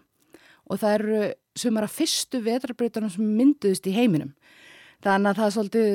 og 0.65 0.81
það 0.81 0.97
eru 1.01 1.23
sumara 1.59 1.91
fyrstu 1.91 2.41
vetrabrautunum 2.45 3.13
sem 3.13 3.35
mynduðist 3.39 3.91
í 3.91 3.97
heiminum. 3.99 4.31
Þannig 5.05 5.33
að 5.33 5.41
það 5.41 5.47
er 5.47 5.55
svolítið 5.59 5.89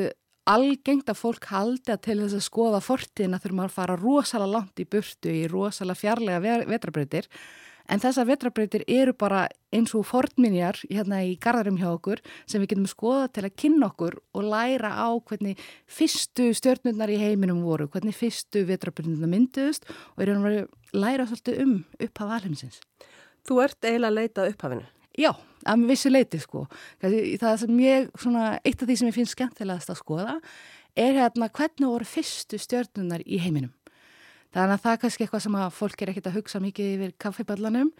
algengt 0.47 1.09
að 1.11 1.19
fólk 1.19 1.49
haldi 1.51 1.93
að 1.93 2.03
til 2.07 2.19
þess 2.21 2.37
að 2.37 2.45
skoða 2.45 2.83
fortíðina 2.83 3.39
þurfum 3.41 3.63
að 3.65 3.73
fara 3.75 3.97
rosalega 3.99 4.53
langt 4.55 4.79
í 4.79 4.87
burtu 4.89 5.33
í 5.33 5.47
rosalega 5.51 5.99
fjarlæga 5.99 6.61
vetrabröytir 6.69 7.27
en 7.89 8.01
þessar 8.01 8.27
vetrabröytir 8.29 8.85
eru 8.87 9.13
bara 9.17 9.47
eins 9.73 9.93
og 9.97 10.05
fornminjar 10.09 10.79
hérna 10.87 11.21
í 11.25 11.35
gardarum 11.41 11.79
hjá 11.79 11.89
okkur 11.91 12.21
sem 12.45 12.61
við 12.61 12.73
getum 12.73 12.89
skoða 12.89 13.27
til 13.33 13.45
að 13.47 13.55
kynna 13.63 13.89
okkur 13.89 14.19
og 14.37 14.47
læra 14.53 14.93
á 14.93 15.09
hvernig 15.17 15.59
fyrstu 15.89 16.51
stjórnurnar 16.57 17.11
í 17.13 17.19
heiminum 17.21 17.63
voru, 17.65 17.89
hvernig 17.89 18.17
fyrstu 18.17 18.65
vetrabröytirna 18.69 19.29
mynduðust 19.29 19.89
og 20.15 20.25
erum 20.25 20.47
að 20.49 20.61
læra 20.93 21.27
svolítið 21.29 21.61
um 21.65 21.75
upphaf 21.99 22.35
alheimsins. 22.37 22.81
Þú 23.45 23.61
ert 23.65 23.85
eiginlega 23.85 24.11
að 24.11 24.19
leita 24.19 24.49
upphafinu? 24.49 24.85
Já, 25.17 25.33
að 25.65 25.81
mér 25.81 25.91
vissi 25.93 26.11
leiti 26.11 26.39
sko. 26.41 26.65
Það 27.01 27.57
sem 27.63 27.81
ég, 27.83 28.07
svona, 28.19 28.45
eitt 28.63 28.79
af 28.81 28.87
því 28.89 28.99
sem 28.99 29.09
ég 29.09 29.17
finnst 29.17 29.35
skemmtilegast 29.35 29.91
að 29.91 30.01
skoða 30.01 30.37
er 30.99 31.19
hérna 31.19 31.49
hvernig 31.49 31.87
voru 31.87 32.07
fyrstu 32.07 32.59
stjörnunar 32.59 33.23
í 33.25 33.39
heiminum. 33.41 33.73
Þannig 34.55 34.79
að 34.79 34.83
það 34.85 34.95
er 34.95 35.01
kannski 35.03 35.25
eitthvað 35.25 35.45
sem 35.45 35.59
að 35.59 35.75
fólk 35.77 36.01
er 36.01 36.11
ekkert 36.11 36.31
að 36.31 36.39
hugsa 36.39 36.61
mikið 36.63 36.93
yfir 36.95 37.13
kaffiballanum 37.21 37.91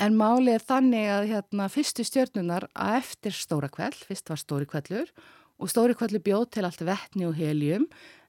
en 0.00 0.16
málið 0.16 0.54
er 0.54 0.64
þannig 0.68 1.08
að 1.10 1.26
hérna 1.32 1.66
fyrstu 1.72 2.06
stjörnunar 2.06 2.68
að 2.72 3.00
eftir 3.00 3.34
stóra 3.36 3.68
kveld, 3.72 3.98
fyrst 4.06 4.30
var 4.30 4.40
stóri 4.40 4.68
kvellur 4.70 5.10
og 5.60 5.72
stóri 5.72 5.96
kvellur 5.98 6.22
bjóð 6.24 6.46
til 6.54 6.64
allt 6.68 6.84
vettni 6.86 7.26
og 7.26 7.34
heljum 7.36 7.88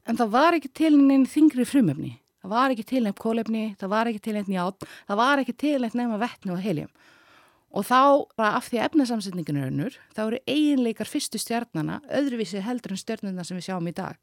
en 0.10 0.18
það 0.18 0.34
var 0.34 0.58
ekki 0.58 0.74
til 0.82 0.96
neina 0.98 1.30
þingri 1.30 1.68
frumöfni. 1.70 2.16
Það 2.42 2.54
var 2.56 2.74
ekki 2.74 2.86
til 2.90 3.04
nefn 3.06 3.22
kólefni, 3.22 3.66
það 3.78 3.92
var 3.92 4.10
ekki 4.10 4.24
til 4.26 4.34
nefn 4.34 4.56
ját, 4.56 4.86
það 5.06 5.20
var 5.20 5.42
ekki 5.44 5.54
til 5.62 5.76
nefn 5.86 6.16
vettni 6.24 6.56
og 6.56 6.64
heljum. 6.64 6.90
Og 7.72 7.86
þá, 7.88 8.00
af 8.44 8.68
því 8.68 8.80
að 8.80 8.88
efnasamsetningin 8.90 9.60
er 9.62 9.70
önnur, 9.70 10.00
þá 10.12 10.22
eru 10.26 10.40
eiginleikar 10.50 11.08
fyrstu 11.08 11.40
stjarnana 11.40 12.02
öðruvísi 12.12 12.64
heldur 12.66 12.96
en 12.96 13.00
stjarnana 13.00 13.46
sem 13.48 13.60
við 13.60 13.70
sjáum 13.70 13.88
í 13.88 13.94
dag. 13.96 14.18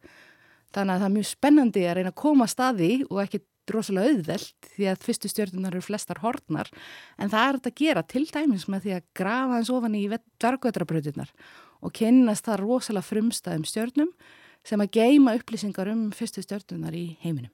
Þannig 0.77 0.95
að 0.95 1.01
það 1.01 1.09
er 1.09 1.15
mjög 1.15 1.29
spennandi 1.31 1.85
að 1.89 1.97
reyna 1.97 2.13
að 2.13 2.21
koma 2.21 2.49
staði 2.51 2.91
og 3.09 3.23
ekki 3.23 3.41
drosalega 3.69 4.13
auðveld 4.13 4.69
því 4.75 4.89
að 4.91 5.05
fyrstu 5.05 5.31
stjörnunar 5.33 5.77
eru 5.77 5.85
flestar 5.85 6.21
hortnar 6.23 6.71
en 7.21 7.33
það 7.33 7.45
er 7.45 7.59
þetta 7.59 7.73
að 7.73 7.81
gera 7.83 8.05
til 8.09 8.25
dæmis 8.29 8.69
með 8.71 8.87
því 8.87 8.95
að 8.97 9.09
grafa 9.21 9.57
hans 9.57 9.73
ofan 9.73 9.97
í 9.99 10.05
dvergötrabröðunar 10.41 11.33
og 11.85 11.95
kynnast 11.99 12.49
það 12.49 12.63
rosalega 12.65 13.09
frumstæðum 13.09 13.67
stjörnum 13.69 14.15
sem 14.67 14.83
að 14.83 14.95
geima 14.99 15.37
upplýsingar 15.39 15.91
um 15.93 16.09
fyrstu 16.17 16.43
stjörnunar 16.45 16.97
í 16.97 17.07
heiminum. 17.23 17.53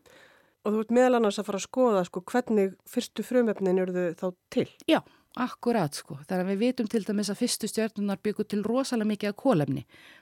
Og 0.64 0.72
þú 0.72 0.80
ert 0.80 0.94
meðal 0.96 1.18
annars 1.18 1.38
að 1.38 1.50
fara 1.50 1.60
að 1.60 1.66
skoða 1.66 2.04
sko, 2.08 2.22
hvernig 2.24 2.72
fyrstu 2.88 3.24
frumöfnin 3.26 3.82
eru 3.82 3.92
þau 3.92 4.14
þá 4.22 4.28
til? 4.54 4.68
Já. 4.88 5.02
Akkurat 5.34 5.90
sko, 5.90 6.14
þannig 6.28 6.44
að 6.44 6.50
við 6.52 6.60
vitum 6.60 6.86
til 6.86 7.00
dæmis 7.02 7.28
að 7.32 7.40
fyrstu 7.40 7.66
stjórnunar 7.66 8.20
byggur 8.22 8.46
til 8.46 8.60
rosalega 8.62 9.08
mikið 9.10 9.30
af 9.32 9.38
kólefni 9.42 9.80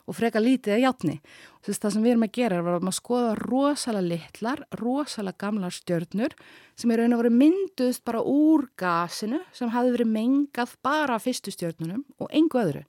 og 0.08 0.16
freka 0.16 0.40
lítið 0.40 0.72
af 0.78 0.80
játni. 0.80 1.16
Þess 1.66 1.82
það 1.82 1.92
sem 1.92 2.06
við 2.06 2.12
erum 2.14 2.24
að 2.24 2.32
gera 2.38 2.56
er 2.56 2.70
að 2.72 2.86
maður 2.86 2.96
skoða 2.96 3.34
rosalega 3.42 4.08
litlar, 4.08 4.62
rosalega 4.80 5.40
gamlar 5.44 5.74
stjórnur 5.76 6.36
sem 6.80 6.94
er 6.94 7.02
raun 7.02 7.12
og 7.12 7.20
verið 7.20 7.36
mynduðst 7.42 8.04
bara 8.08 8.22
úr 8.24 8.64
gasinu 8.80 9.42
sem 9.52 9.74
hafi 9.76 9.92
verið 9.98 10.10
mengað 10.14 10.74
bara 10.80 11.20
fyrstu 11.20 11.52
stjórnunum 11.52 12.06
og 12.16 12.32
engu 12.32 12.62
öðru. 12.62 12.86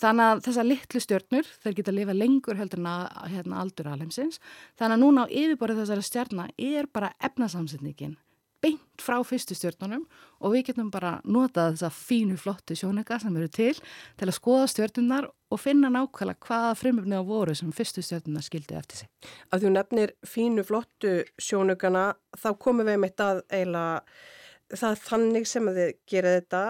Þannig 0.00 0.30
að 0.30 0.42
þessar 0.46 0.68
litlu 0.70 1.04
stjórnur, 1.04 1.52
þeir 1.60 1.76
geta 1.76 1.92
að 1.92 2.00
lifa 2.00 2.16
lengur 2.16 2.56
heldur 2.56 2.80
en 2.80 2.88
að 2.88 3.04
hérna, 3.34 3.60
aldur 3.60 3.92
alheimsins, 3.92 4.40
þannig 4.80 4.96
að 4.96 5.04
núna 5.04 5.28
á 5.28 5.32
yfirborðið 5.44 5.84
þessari 5.84 6.08
stjórna 6.08 6.50
er 6.56 6.88
bara 6.88 7.12
efnasamsetningin 7.20 8.16
beint 8.60 9.02
frá 9.02 9.16
fyrstu 9.24 9.56
stjórnunum 9.56 10.02
og 10.40 10.54
við 10.54 10.70
getum 10.70 10.90
bara 10.92 11.16
notað 11.24 11.76
þessa 11.76 11.90
fínu 11.94 12.36
flottu 12.40 12.76
sjónega 12.76 13.18
sem 13.22 13.36
eru 13.36 13.48
til 13.48 13.74
til 14.20 14.28
að 14.28 14.36
skoða 14.36 14.66
stjórnunar 14.72 15.28
og 15.50 15.60
finna 15.60 15.90
nákvæmlega 15.92 16.46
hvaða 16.46 16.74
frumöfni 16.78 17.18
á 17.18 17.24
voru 17.26 17.54
sem 17.56 17.72
fyrstu 17.74 18.04
stjórnunar 18.04 18.44
skildi 18.46 18.76
eftir 18.78 19.02
sig. 19.02 19.08
Að 19.50 19.64
þú 19.64 19.72
nefnir 19.76 20.14
fínu 20.26 20.66
flottu 20.68 21.16
sjónugana 21.40 22.10
þá 22.36 22.50
komum 22.60 22.86
við 22.86 23.00
með 23.00 23.14
þetta 23.14 23.30
eiginlega 23.48 24.76
það 24.80 25.02
þannig 25.08 25.50
sem 25.50 25.68
að 25.70 25.80
þið 25.80 25.92
gera 26.12 26.36
þetta 26.38 26.64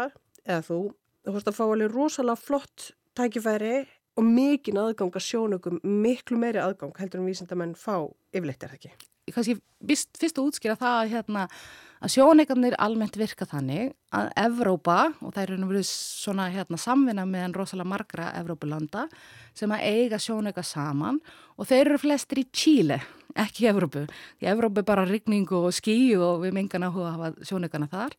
eða 0.46 0.62
þú, 0.70 0.80
þú 1.26 1.34
horfst 1.34 1.50
að 1.50 1.58
fá 1.58 1.64
alveg 1.66 1.94
rosalega 1.94 2.44
flott 2.46 2.90
tækifæri 3.18 3.76
og 4.20 4.26
mikinn 4.26 4.80
aðgang 4.80 5.14
að 5.16 5.26
sjónökum, 5.26 5.78
miklu 5.84 6.38
meiri 6.40 6.62
aðgang 6.62 6.96
heldur 7.00 7.22
um 7.22 7.30
vísindamenn 7.30 7.76
fá 7.78 7.94
yfirleitt 8.32 8.64
er 8.64 8.72
það 8.72 8.80
ekki? 8.80 9.09
Kanski 9.34 9.56
fyrst, 9.86 10.10
fyrst 10.20 10.38
að 10.38 10.48
útskýra 10.48 10.76
það 10.78 10.96
að, 10.96 11.12
hérna, 11.14 11.44
að 12.00 12.12
sjóneikarnir 12.14 12.76
almennt 12.80 13.16
virka 13.20 13.46
þannig 13.48 13.92
að 14.16 14.30
Evrópa, 14.42 14.98
og 15.20 15.34
það 15.34 15.42
er 15.42 15.64
verið 15.70 15.86
svona 15.88 16.48
hérna, 16.52 16.80
samvinna 16.80 17.26
meðan 17.28 17.56
rosalega 17.56 17.92
margra 17.92 18.30
Evrópulanda 18.40 19.06
sem 19.56 19.72
að 19.74 19.86
eiga 19.88 20.20
sjóneika 20.22 20.64
saman 20.66 21.20
og 21.56 21.68
þeir 21.70 21.84
eru 21.86 22.00
flestir 22.02 22.42
í 22.42 22.46
Chile, 22.52 23.00
ekki 23.38 23.66
í 23.66 23.70
Evrópu. 23.72 24.06
Í 24.40 24.50
Evrópu 24.52 24.82
er 24.82 24.88
bara 24.88 25.08
rigning 25.08 25.48
og 25.56 25.70
skí 25.76 25.98
og 26.18 26.44
við 26.44 26.56
mingan 26.56 26.88
að 26.88 27.02
hafa 27.04 27.32
sjóneikana 27.44 27.90
þar. 27.90 28.16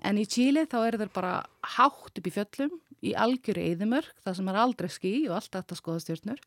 En 0.00 0.16
í 0.16 0.24
Chile 0.28 0.64
þá 0.68 0.78
eru 0.86 1.02
þeir 1.02 1.12
bara 1.14 1.34
hátt 1.76 2.16
upp 2.16 2.26
í 2.26 2.32
fjöllum 2.32 2.78
í 3.04 3.14
algjöru 3.16 3.62
eðimörk, 3.64 4.12
það 4.24 4.36
sem 4.36 4.48
er 4.50 4.58
aldrei 4.60 4.90
skí 4.92 5.12
og 5.28 5.38
alltaf 5.38 5.62
þetta 5.62 5.78
skoða 5.78 6.02
stjórnur. 6.04 6.42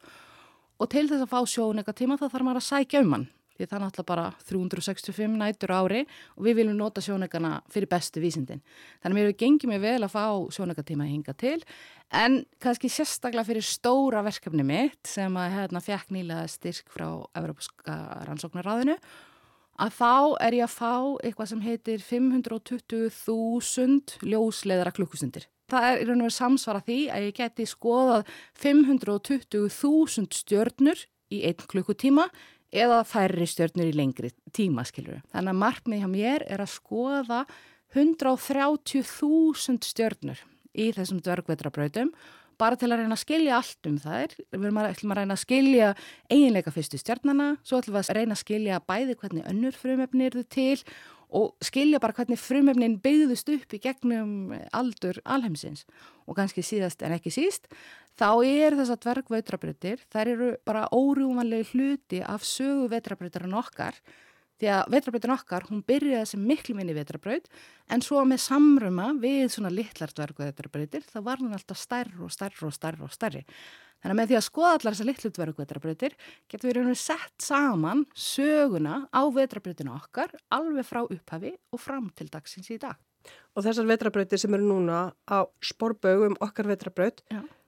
Og 0.81 0.89
til 0.89 1.05
þess 1.07 1.23
að 1.25 1.31
fá 1.31 1.39
sjóneika 1.49 1.93
tíma 1.95 2.17
þá 2.17 2.27
þarf 2.27 2.45
maður 2.45 2.61
að 2.61 2.67
sækja 2.67 3.01
um 3.05 3.15
hann 3.15 3.25
því 3.57 3.67
það 3.67 3.77
er 3.77 3.83
náttúrulega 3.83 4.09
bara 4.09 4.25
365 4.49 5.37
nætur 5.39 5.71
ári 5.75 6.01
og 6.37 6.41
við 6.47 6.53
viljum 6.59 6.77
nota 6.79 6.99
sjónækana 7.03 7.51
fyrir 7.73 7.89
bestu 7.91 8.17
vísindin. 8.23 8.61
Þannig 9.01 9.13
að 9.13 9.17
mér 9.17 9.27
hefur 9.29 9.41
gengið 9.43 9.69
mig 9.73 9.81
vel 9.83 10.01
að 10.01 10.15
fá 10.15 10.25
sjónækatíma 10.57 11.03
að 11.05 11.13
hinga 11.13 11.33
til 11.37 11.59
en 12.13 12.33
kannski 12.63 12.87
sérstaklega 12.93 13.49
fyrir 13.49 13.65
stóra 13.67 14.19
verkefni 14.25 14.63
mitt 14.67 15.03
sem 15.09 15.31
að 15.37 15.53
hérna 15.57 15.79
fekk 15.83 16.07
nýlega 16.13 16.45
styrk 16.51 16.87
frá 16.93 17.07
Evropaska 17.37 17.93
rannsóknaráðinu 18.29 18.97
að 19.81 19.91
þá 19.97 20.13
er 20.45 20.53
ég 20.59 20.65
að 20.67 20.75
fá 20.75 20.95
eitthvað 21.23 21.49
sem 21.49 21.65
heitir 21.65 21.99
520.000 22.05 24.21
ljósleðara 24.21 24.93
klukkustundir. 24.93 25.45
Það 25.71 25.83
er 25.87 25.95
í 25.97 26.05
raun 26.05 26.21
og 26.21 26.27
verið 26.27 26.37
samsvara 26.37 26.85
því 26.85 26.99
að 27.09 27.23
ég 27.25 27.33
geti 27.39 27.63
skoðað 27.69 28.21
520.000 28.61 30.37
stjörnur 30.37 30.99
í 31.33 31.37
einn 31.47 31.61
klukkutíma 31.71 32.25
eða 32.73 33.03
færri 33.07 33.45
stjörnur 33.49 33.89
í 33.89 33.95
lengri 33.95 34.31
tíma, 34.55 34.85
skilur. 34.87 35.21
Þannig 35.33 35.53
að 35.53 35.61
markmið 35.61 36.03
hjá 36.03 36.09
mér 36.11 36.45
er 36.49 36.63
að 36.63 36.73
skoða 36.73 37.43
130.000 37.93 39.85
stjörnur 39.85 40.39
í 40.73 40.89
þessum 40.95 41.21
dvergvetrabrautum 41.21 42.09
bara 42.57 42.77
til 42.79 42.89
að 42.91 43.01
reyna 43.01 43.17
að 43.17 43.23
skilja 43.23 43.57
allt 43.57 43.89
um 43.89 43.97
þær. 44.01 44.35
Við 44.53 44.67
erum 44.67 44.79
að 44.81 45.17
reyna 45.19 45.35
að 45.35 45.41
skilja 45.41 45.89
eiginleika 46.31 46.73
fyrstu 46.73 46.99
stjörnana, 47.01 47.49
svo 47.65 47.81
ætlum 47.81 47.97
við 47.97 48.03
að 48.03 48.17
reyna 48.19 48.37
að 48.37 48.43
skilja 48.43 48.79
bæði 48.87 49.17
hvernig 49.19 49.49
önnur 49.49 49.77
frumefni 49.77 50.29
eru 50.29 50.45
til 50.45 50.79
og 51.33 51.65
skilja 51.65 51.99
bara 52.01 52.13
hvernig 52.13 52.37
frumefnin 52.37 52.99
byggðust 53.01 53.49
upp 53.55 53.73
í 53.73 53.81
gegnum 53.81 54.53
aldur 54.75 55.17
alheimsins 55.25 55.87
og 56.27 56.37
kannski 56.37 56.63
síðast 56.65 57.01
en 57.03 57.15
ekki 57.15 57.33
síst 57.33 57.65
þá 58.19 58.29
er 58.45 58.77
þess 58.79 58.93
að 58.93 59.01
dvergveitrabröytir, 59.07 60.03
þær 60.13 60.33
eru 60.35 60.51
bara 60.67 60.89
órjúmanlegu 60.93 61.71
hluti 61.73 62.21
af 62.25 62.45
sögu 62.47 62.89
veitrabröytarinn 62.93 63.57
okkar 63.57 63.97
því 64.61 64.69
að 64.69 64.91
veitrabröytin 64.93 65.33
okkar, 65.33 65.65
hún 65.67 65.81
byrjaði 65.83 66.27
sem 66.29 66.43
miklu 66.47 66.75
minni 66.77 66.93
veitrabröyt 66.95 67.49
en 67.91 68.03
svo 68.05 68.21
með 68.27 68.43
samruma 68.45 69.09
við 69.19 69.47
svona 69.55 69.73
litlar 69.73 70.13
dvergveitrabröytir 70.13 71.07
þá 71.09 71.17
var 71.25 71.41
hann 71.41 71.57
alltaf 71.57 71.81
stærri 71.81 72.21
og 72.23 72.31
stærri 72.31 72.69
og 72.69 72.75
stærri 72.75 73.03
og 73.03 73.11
stærri 73.11 73.43
Þannig 74.03 74.17
að 74.17 74.19
með 74.19 74.29
því 74.29 74.35
að 74.35 74.43
skoða 74.43 74.69
allar 74.75 74.95
þessar 74.95 75.07
litlu 75.07 75.29
dvergvetrabröytir 75.31 76.15
getur 76.51 76.67
við 76.67 76.73
rauninu 76.75 76.97
sett 76.99 77.45
saman 77.45 78.01
söguna 78.19 78.97
á 79.15 79.21
vetrabröytinu 79.31 79.93
okkar 79.95 80.33
alveg 80.51 80.87
frá 80.89 81.05
upphafi 81.05 81.53
og 81.71 81.79
fram 81.79 82.09
til 82.11 82.27
dagsins 82.33 82.67
í 82.75 82.75
dag. 82.83 82.99
Og 83.55 83.63
þessar 83.63 83.87
vetrabröytir 83.87 84.41
sem 84.41 84.57
eru 84.57 84.67
núna 84.67 85.05
á 85.23 85.47
sporbögum 85.63 86.35
okkar 86.43 86.67
vetrabröyt, 86.73 87.23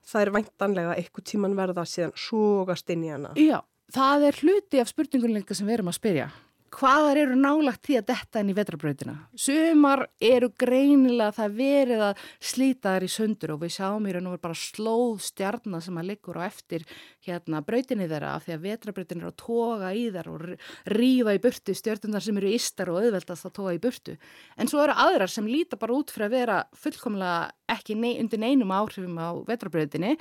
það 0.06 0.22
er 0.22 0.34
væntanlega 0.40 0.98
eitthvað 1.00 1.28
tíman 1.32 1.58
verða 1.58 1.86
síðan 1.90 2.16
súgast 2.20 2.90
inn 2.94 3.06
í 3.06 3.14
hana. 3.14 3.34
Já, 3.40 3.60
það 3.94 4.28
er 4.30 4.42
hluti 4.42 4.82
af 4.82 4.92
spurningunleika 4.92 5.58
sem 5.58 5.68
við 5.68 5.80
erum 5.80 5.94
að 5.94 6.00
spyrja 6.00 6.30
hvaðar 6.76 7.20
eru 7.22 7.38
nálagt 7.40 7.86
því 7.88 7.98
að 8.00 8.08
detta 8.10 8.42
inn 8.42 8.52
í 8.52 8.56
vetrabrautina. 8.58 9.16
Sumar 9.40 10.06
eru 10.24 10.50
greinilega 10.60 11.34
það 11.38 11.58
verið 11.60 12.04
að 12.10 12.24
slíta 12.44 12.96
þær 12.96 13.06
í 13.06 13.12
sundur 13.12 13.54
og 13.56 13.62
við 13.64 13.74
sjáum 13.78 14.08
í 14.08 14.16
raun 14.16 14.30
og 14.30 14.36
veru 14.36 14.44
bara 14.44 14.60
slóð 14.60 15.24
stjarnar 15.26 15.84
sem 15.86 16.00
að 16.02 16.10
liggur 16.12 16.40
á 16.42 16.48
eftir 16.48 16.86
hérna 17.26 17.62
brautinni 17.66 18.10
þeirra 18.12 18.36
af 18.36 18.46
því 18.46 18.56
að 18.58 18.66
vetrabrautin 18.70 19.22
eru 19.22 19.32
að 19.32 19.38
toga 19.42 19.92
í 19.96 20.06
þær 20.16 20.32
og 20.34 20.48
rýfa 20.96 21.36
í 21.36 21.44
burtu 21.46 21.78
stjarnar 21.80 22.26
sem 22.26 22.42
eru 22.42 22.56
ístar 22.56 22.92
og 22.92 23.02
auðveldast 23.04 23.50
að 23.50 23.56
toga 23.60 23.76
í 23.76 23.84
burtu. 23.84 24.18
En 24.60 24.72
svo 24.72 24.84
eru 24.84 24.98
aðrar 25.06 25.32
sem 25.32 25.48
líta 25.50 25.80
bara 25.80 25.96
út 25.96 26.12
fyrir 26.14 26.30
að 26.30 26.40
vera 26.40 26.64
fullkomlega 26.76 27.54
ekki 27.76 27.96
nei, 27.98 28.18
undir 28.20 28.42
neinum 28.42 28.76
áhrifum 28.76 29.16
á 29.22 29.32
vetrabrautinni 29.48 30.18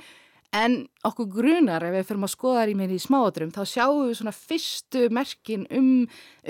En 0.55 0.75
okkur 1.03 1.27
grunar 1.33 1.83
ef 1.83 1.91
við 1.91 2.05
fyrir 2.07 2.23
að 2.23 2.31
skoða 2.31 2.61
það 2.61 2.69
í 2.71 2.75
mér 2.79 2.91
í 2.95 2.99
smáadrum 3.01 3.49
þá 3.51 3.59
sjáum 3.67 4.05
við 4.07 4.13
svona 4.21 4.33
fyrstu 4.35 5.01
merkin 5.13 5.65
um, 5.75 5.89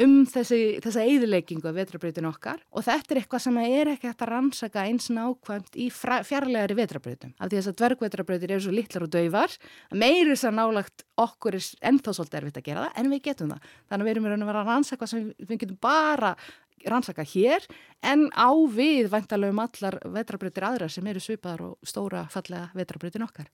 um 0.04 0.14
þessi, 0.30 0.60
þessa 0.84 1.06
eðileggingu 1.10 1.66
af 1.72 1.78
vetrabröytinu 1.80 2.30
okkar 2.30 2.62
og 2.70 2.86
þetta 2.86 3.16
er 3.16 3.22
eitthvað 3.24 3.44
sem 3.48 3.58
er 3.64 3.92
ekki 3.96 4.12
hægt 4.12 4.22
að 4.22 4.32
rannsaka 4.32 4.84
eins 4.86 5.10
nákvæmt 5.10 5.80
í 5.82 5.88
fjarlægari 5.90 6.78
vetrabröytum. 6.78 7.34
Af 7.40 7.50
því 7.50 7.58
þess 7.58 7.72
að 7.72 7.80
dvergvetrabröytir 7.82 8.54
eru 8.54 8.66
svo 8.68 8.76
litlar 8.76 9.08
og 9.08 9.14
dauvar 9.16 9.58
að 9.90 10.04
meiri 10.04 10.30
þess 10.36 10.50
að 10.52 10.58
nálagt 10.60 11.06
okkur 11.26 11.58
er 11.58 11.72
ennþá 11.90 12.14
svolítið 12.20 12.40
erfitt 12.42 12.62
að 12.62 12.70
gera 12.70 12.86
það 12.86 13.02
en 13.02 13.12
við 13.16 13.26
getum 13.26 13.56
það. 13.56 13.74
Þannig 13.90 14.06
að 14.06 14.10
við 14.12 14.32
erum 14.36 14.54
að 14.54 14.62
rannsaka 14.62 15.10
sem 15.10 15.28
við 15.40 15.64
getum 15.64 15.82
bara 15.82 16.36
rannsaka 16.86 17.26
hér 17.26 17.64
en 18.06 18.28
á 18.36 18.52
við 18.70 19.10
væntalega 19.14 19.54
um 19.54 19.62
allar 19.64 19.98
vetrabröytir 20.18 20.66
aðra 20.68 20.90
sem 20.92 21.08
eru 21.10 21.22
svipaðar 21.24 21.64
og 21.70 21.88
stóra 21.88 22.26
fallega 22.32 22.70
vetrabröytin 22.78 23.26
okkar. 23.26 23.48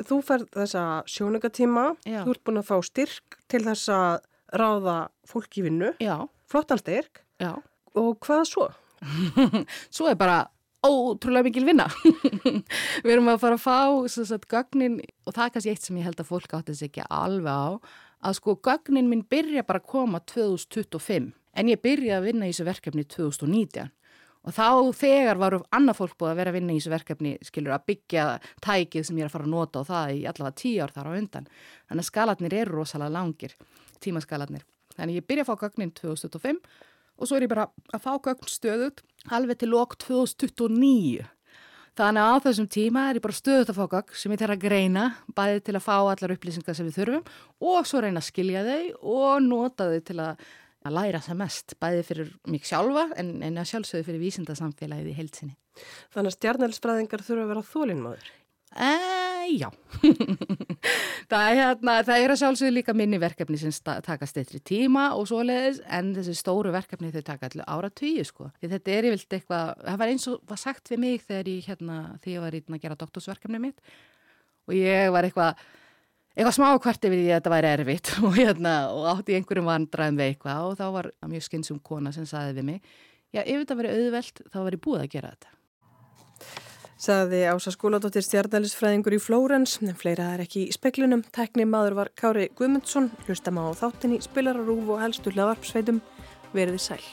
Þú 0.00 0.20
færð 0.26 0.46
þessa 0.56 0.84
sjónugatíma, 1.10 1.86
þú 2.06 2.36
ert 2.36 2.44
búin 2.46 2.62
að 2.62 2.70
fá 2.70 2.76
styrk 2.86 3.38
til 3.52 3.64
þess 3.66 3.92
að 3.92 4.22
ráða 4.52 4.96
fólk 5.28 5.60
í 5.60 5.66
vinnu, 5.66 5.92
flottan 6.50 6.80
styrk 6.80 7.22
Já. 7.40 7.56
og 7.98 8.16
hvað 8.24 8.48
svo? 8.48 8.70
svo 9.94 10.10
er 10.10 10.18
bara 10.20 10.44
ótrúlega 10.82 11.46
mikil 11.46 11.66
vinna. 11.66 11.86
Við 13.04 13.12
erum 13.14 13.30
að 13.30 13.42
fara 13.44 13.58
að 13.58 13.64
fá 13.64 13.78
sagt, 14.10 14.48
gögnin 14.50 14.98
og 15.26 15.34
það 15.34 15.44
er 15.44 15.52
kannski 15.54 15.74
eitt 15.74 15.86
sem 15.86 16.00
ég 16.00 16.08
held 16.08 16.22
að 16.22 16.32
fólk 16.32 16.56
átti 16.58 16.74
sig 16.74 16.90
ekki 16.90 17.06
alveg 17.06 17.52
á 17.52 17.78
að 18.22 18.38
sko 18.38 18.56
gögnin 18.62 19.10
minn 19.10 19.24
byrja 19.30 19.64
bara 19.66 19.82
að 19.82 19.90
koma 19.94 20.22
2025 20.30 21.30
En 21.52 21.68
ég 21.68 21.82
byrjaði 21.82 22.16
að 22.18 22.28
vinna 22.28 22.48
í 22.48 22.52
þessu 22.54 22.68
verkefni 22.68 23.04
2019 23.04 23.90
og 24.42 24.54
þá 24.56 24.68
þegar 24.98 25.38
varu 25.38 25.58
annað 25.70 25.98
fólk 26.00 26.14
búið 26.18 26.32
að 26.32 26.38
vera 26.40 26.52
að 26.52 26.56
vinna 26.58 26.74
í 26.74 26.78
þessu 26.80 26.92
verkefni, 26.92 27.32
skilur, 27.46 27.74
að 27.76 27.84
byggja 27.92 28.24
tækið 28.64 29.04
sem 29.06 29.18
ég 29.20 29.26
er 29.26 29.30
að 29.30 29.34
fara 29.36 29.46
að 29.46 29.52
nota 29.52 29.82
og 29.82 29.90
það 29.90 30.14
í 30.16 30.22
allavega 30.26 30.58
tíu 30.58 30.80
ár 30.82 30.94
þar 30.96 31.10
á 31.10 31.18
undan. 31.18 31.50
Þannig 31.86 32.02
að 32.02 32.08
skalatnir 32.08 32.56
eru 32.58 32.78
rosalega 32.80 33.14
langir, 33.14 33.54
tímaskalatnir. 34.02 34.64
Þannig 34.96 35.20
ég 35.20 35.28
byrjaði 35.28 35.46
að 35.46 35.52
fá 35.52 35.62
gögnin 35.62 35.94
2025 36.00 36.58
og 37.22 37.28
svo 37.28 37.38
er 37.38 37.46
ég 37.46 37.52
bara 37.52 37.68
að 37.94 38.02
fá 38.02 38.12
gögn 38.26 38.50
stöðut 38.50 39.04
alveg 39.30 39.62
til 39.62 39.70
lok 39.70 39.94
2029. 40.02 41.28
Þannig 41.92 42.24
að 42.24 42.34
á 42.34 42.44
þessum 42.48 42.68
tíma 42.72 43.04
er 43.10 43.18
ég 43.18 43.24
bara 43.24 43.36
stöðut 43.36 43.70
að 43.70 43.78
fá 43.78 43.94
gögn 43.94 44.18
sem 44.18 44.32
ég 44.32 44.40
þarf 44.40 44.56
að 44.56 44.64
greina, 44.64 45.04
bæði 45.36 45.62
til 45.68 45.76
að 45.76 45.84
fá 45.84 45.96
allar 46.00 46.34
upplýsingar 46.34 46.76
sem 46.76 46.88
við 46.88 46.98
þurfum 46.98 47.26
og 47.68 47.88
svo 47.88 48.00
reyna 48.00 48.22
að 48.22 48.30
skilja 48.30 48.64
þau 48.64 49.12
og 49.12 49.42
nota 49.44 49.90
þau 49.92 50.00
til 50.08 50.18
að 50.24 50.46
að 50.82 50.96
læra 50.98 51.22
það 51.22 51.40
mest, 51.42 51.74
bæði 51.82 52.04
fyrir 52.08 52.30
mig 52.50 52.68
sjálfa 52.68 53.08
en, 53.20 53.34
en 53.46 53.58
að 53.60 53.70
sjálfsögðu 53.72 54.08
fyrir 54.08 54.22
vísindasamfélagið 54.26 55.10
í 55.12 55.16
heilsinni. 55.18 55.56
Þannig 56.12 56.32
að 56.32 56.38
stjarnælsfræðingar 56.38 57.26
þurfa 57.26 57.44
að 57.44 57.52
vera 57.52 57.66
þólinnmaður? 57.72 58.30
E, 58.72 58.92
já, 59.52 59.68
það, 61.30 61.42
er, 61.42 61.58
hérna, 61.58 61.96
það 62.08 62.22
er 62.22 62.32
að 62.32 62.38
sjálfsögðu 62.40 62.72
líka 62.72 62.94
minni 62.96 63.18
verkefni 63.20 63.58
sem 63.60 63.74
takast 64.06 64.38
eitri 64.40 64.62
tíma 64.64 65.10
og 65.18 65.26
svoleiðis 65.28 65.82
en 65.92 66.14
þessi 66.16 66.36
stóru 66.38 66.72
verkefni 66.72 67.12
þau 67.12 67.20
taka 67.26 67.50
allir 67.50 67.68
ára 67.68 67.90
tíu 67.92 68.24
sko. 68.24 68.48
Því 68.60 68.72
þetta 68.72 68.94
er 68.94 69.10
yfirlt 69.10 69.36
eitthvað, 69.36 69.74
það 69.84 70.00
var 70.00 70.14
eins 70.14 70.26
og 70.32 70.40
var 70.48 70.62
sagt 70.62 70.92
við 70.92 71.04
mig 71.04 71.26
þegar 71.26 71.52
ég, 71.52 71.68
hérna, 71.68 71.98
þegar 72.24 72.32
ég 72.32 72.46
var 72.46 72.56
í 72.56 72.64
að 72.64 72.82
gera 72.86 72.98
doktorsverkefni 73.04 73.62
mitt 73.66 73.94
og 74.70 74.76
ég 74.78 75.12
var 75.12 75.28
eitthvað 75.28 75.62
eitthvað 76.32 76.56
smá 76.58 76.68
hvert 76.72 77.08
yfir 77.08 77.18
því 77.20 77.30
að 77.30 77.38
þetta 77.38 77.54
væri 77.54 77.72
erfitt 77.76 78.12
og, 78.24 78.36
hérna, 78.36 78.74
og 78.92 79.08
átti 79.14 79.38
einhverjum 79.38 79.70
vandraðum 79.70 80.20
við 80.20 80.32
eitthvað 80.32 80.68
og 80.68 80.76
þá 80.80 80.84
var 80.98 81.10
mjög 81.30 81.48
skynsum 81.48 81.80
kona 81.84 82.12
sem 82.14 82.28
saði 82.28 82.58
við 82.60 82.68
mig 82.70 82.84
já, 83.32 83.42
ef 83.42 83.64
þetta 83.64 83.80
verið 83.80 83.98
auðvelt 83.98 84.46
þá 84.52 84.62
var 84.62 84.76
ég 84.76 84.84
búið 84.86 85.04
að 85.04 85.12
gera 85.16 85.34
þetta. 85.34 85.58
Saði 87.02 87.40
Ása 87.50 87.72
Skúladóttir 87.74 88.22
stjarnælisfræðingur 88.22 89.16
í 89.16 89.18
Flórens, 89.18 89.80
en 89.82 89.96
fleira 89.98 90.28
er 90.36 90.44
ekki 90.44 90.68
í 90.68 90.76
speklunum. 90.76 91.24
Tekni 91.34 91.66
maður 91.66 91.98
var 91.98 92.12
Kári 92.14 92.46
Guðmundsson, 92.54 93.10
hlustam 93.26 93.58
á 93.58 93.74
þáttinni, 93.74 94.22
spilararúf 94.22 94.94
og 94.94 95.02
helstu 95.02 95.34
hlaðvarpsveitum. 95.34 95.98
Verðið 96.54 96.86
sæl. 96.86 97.04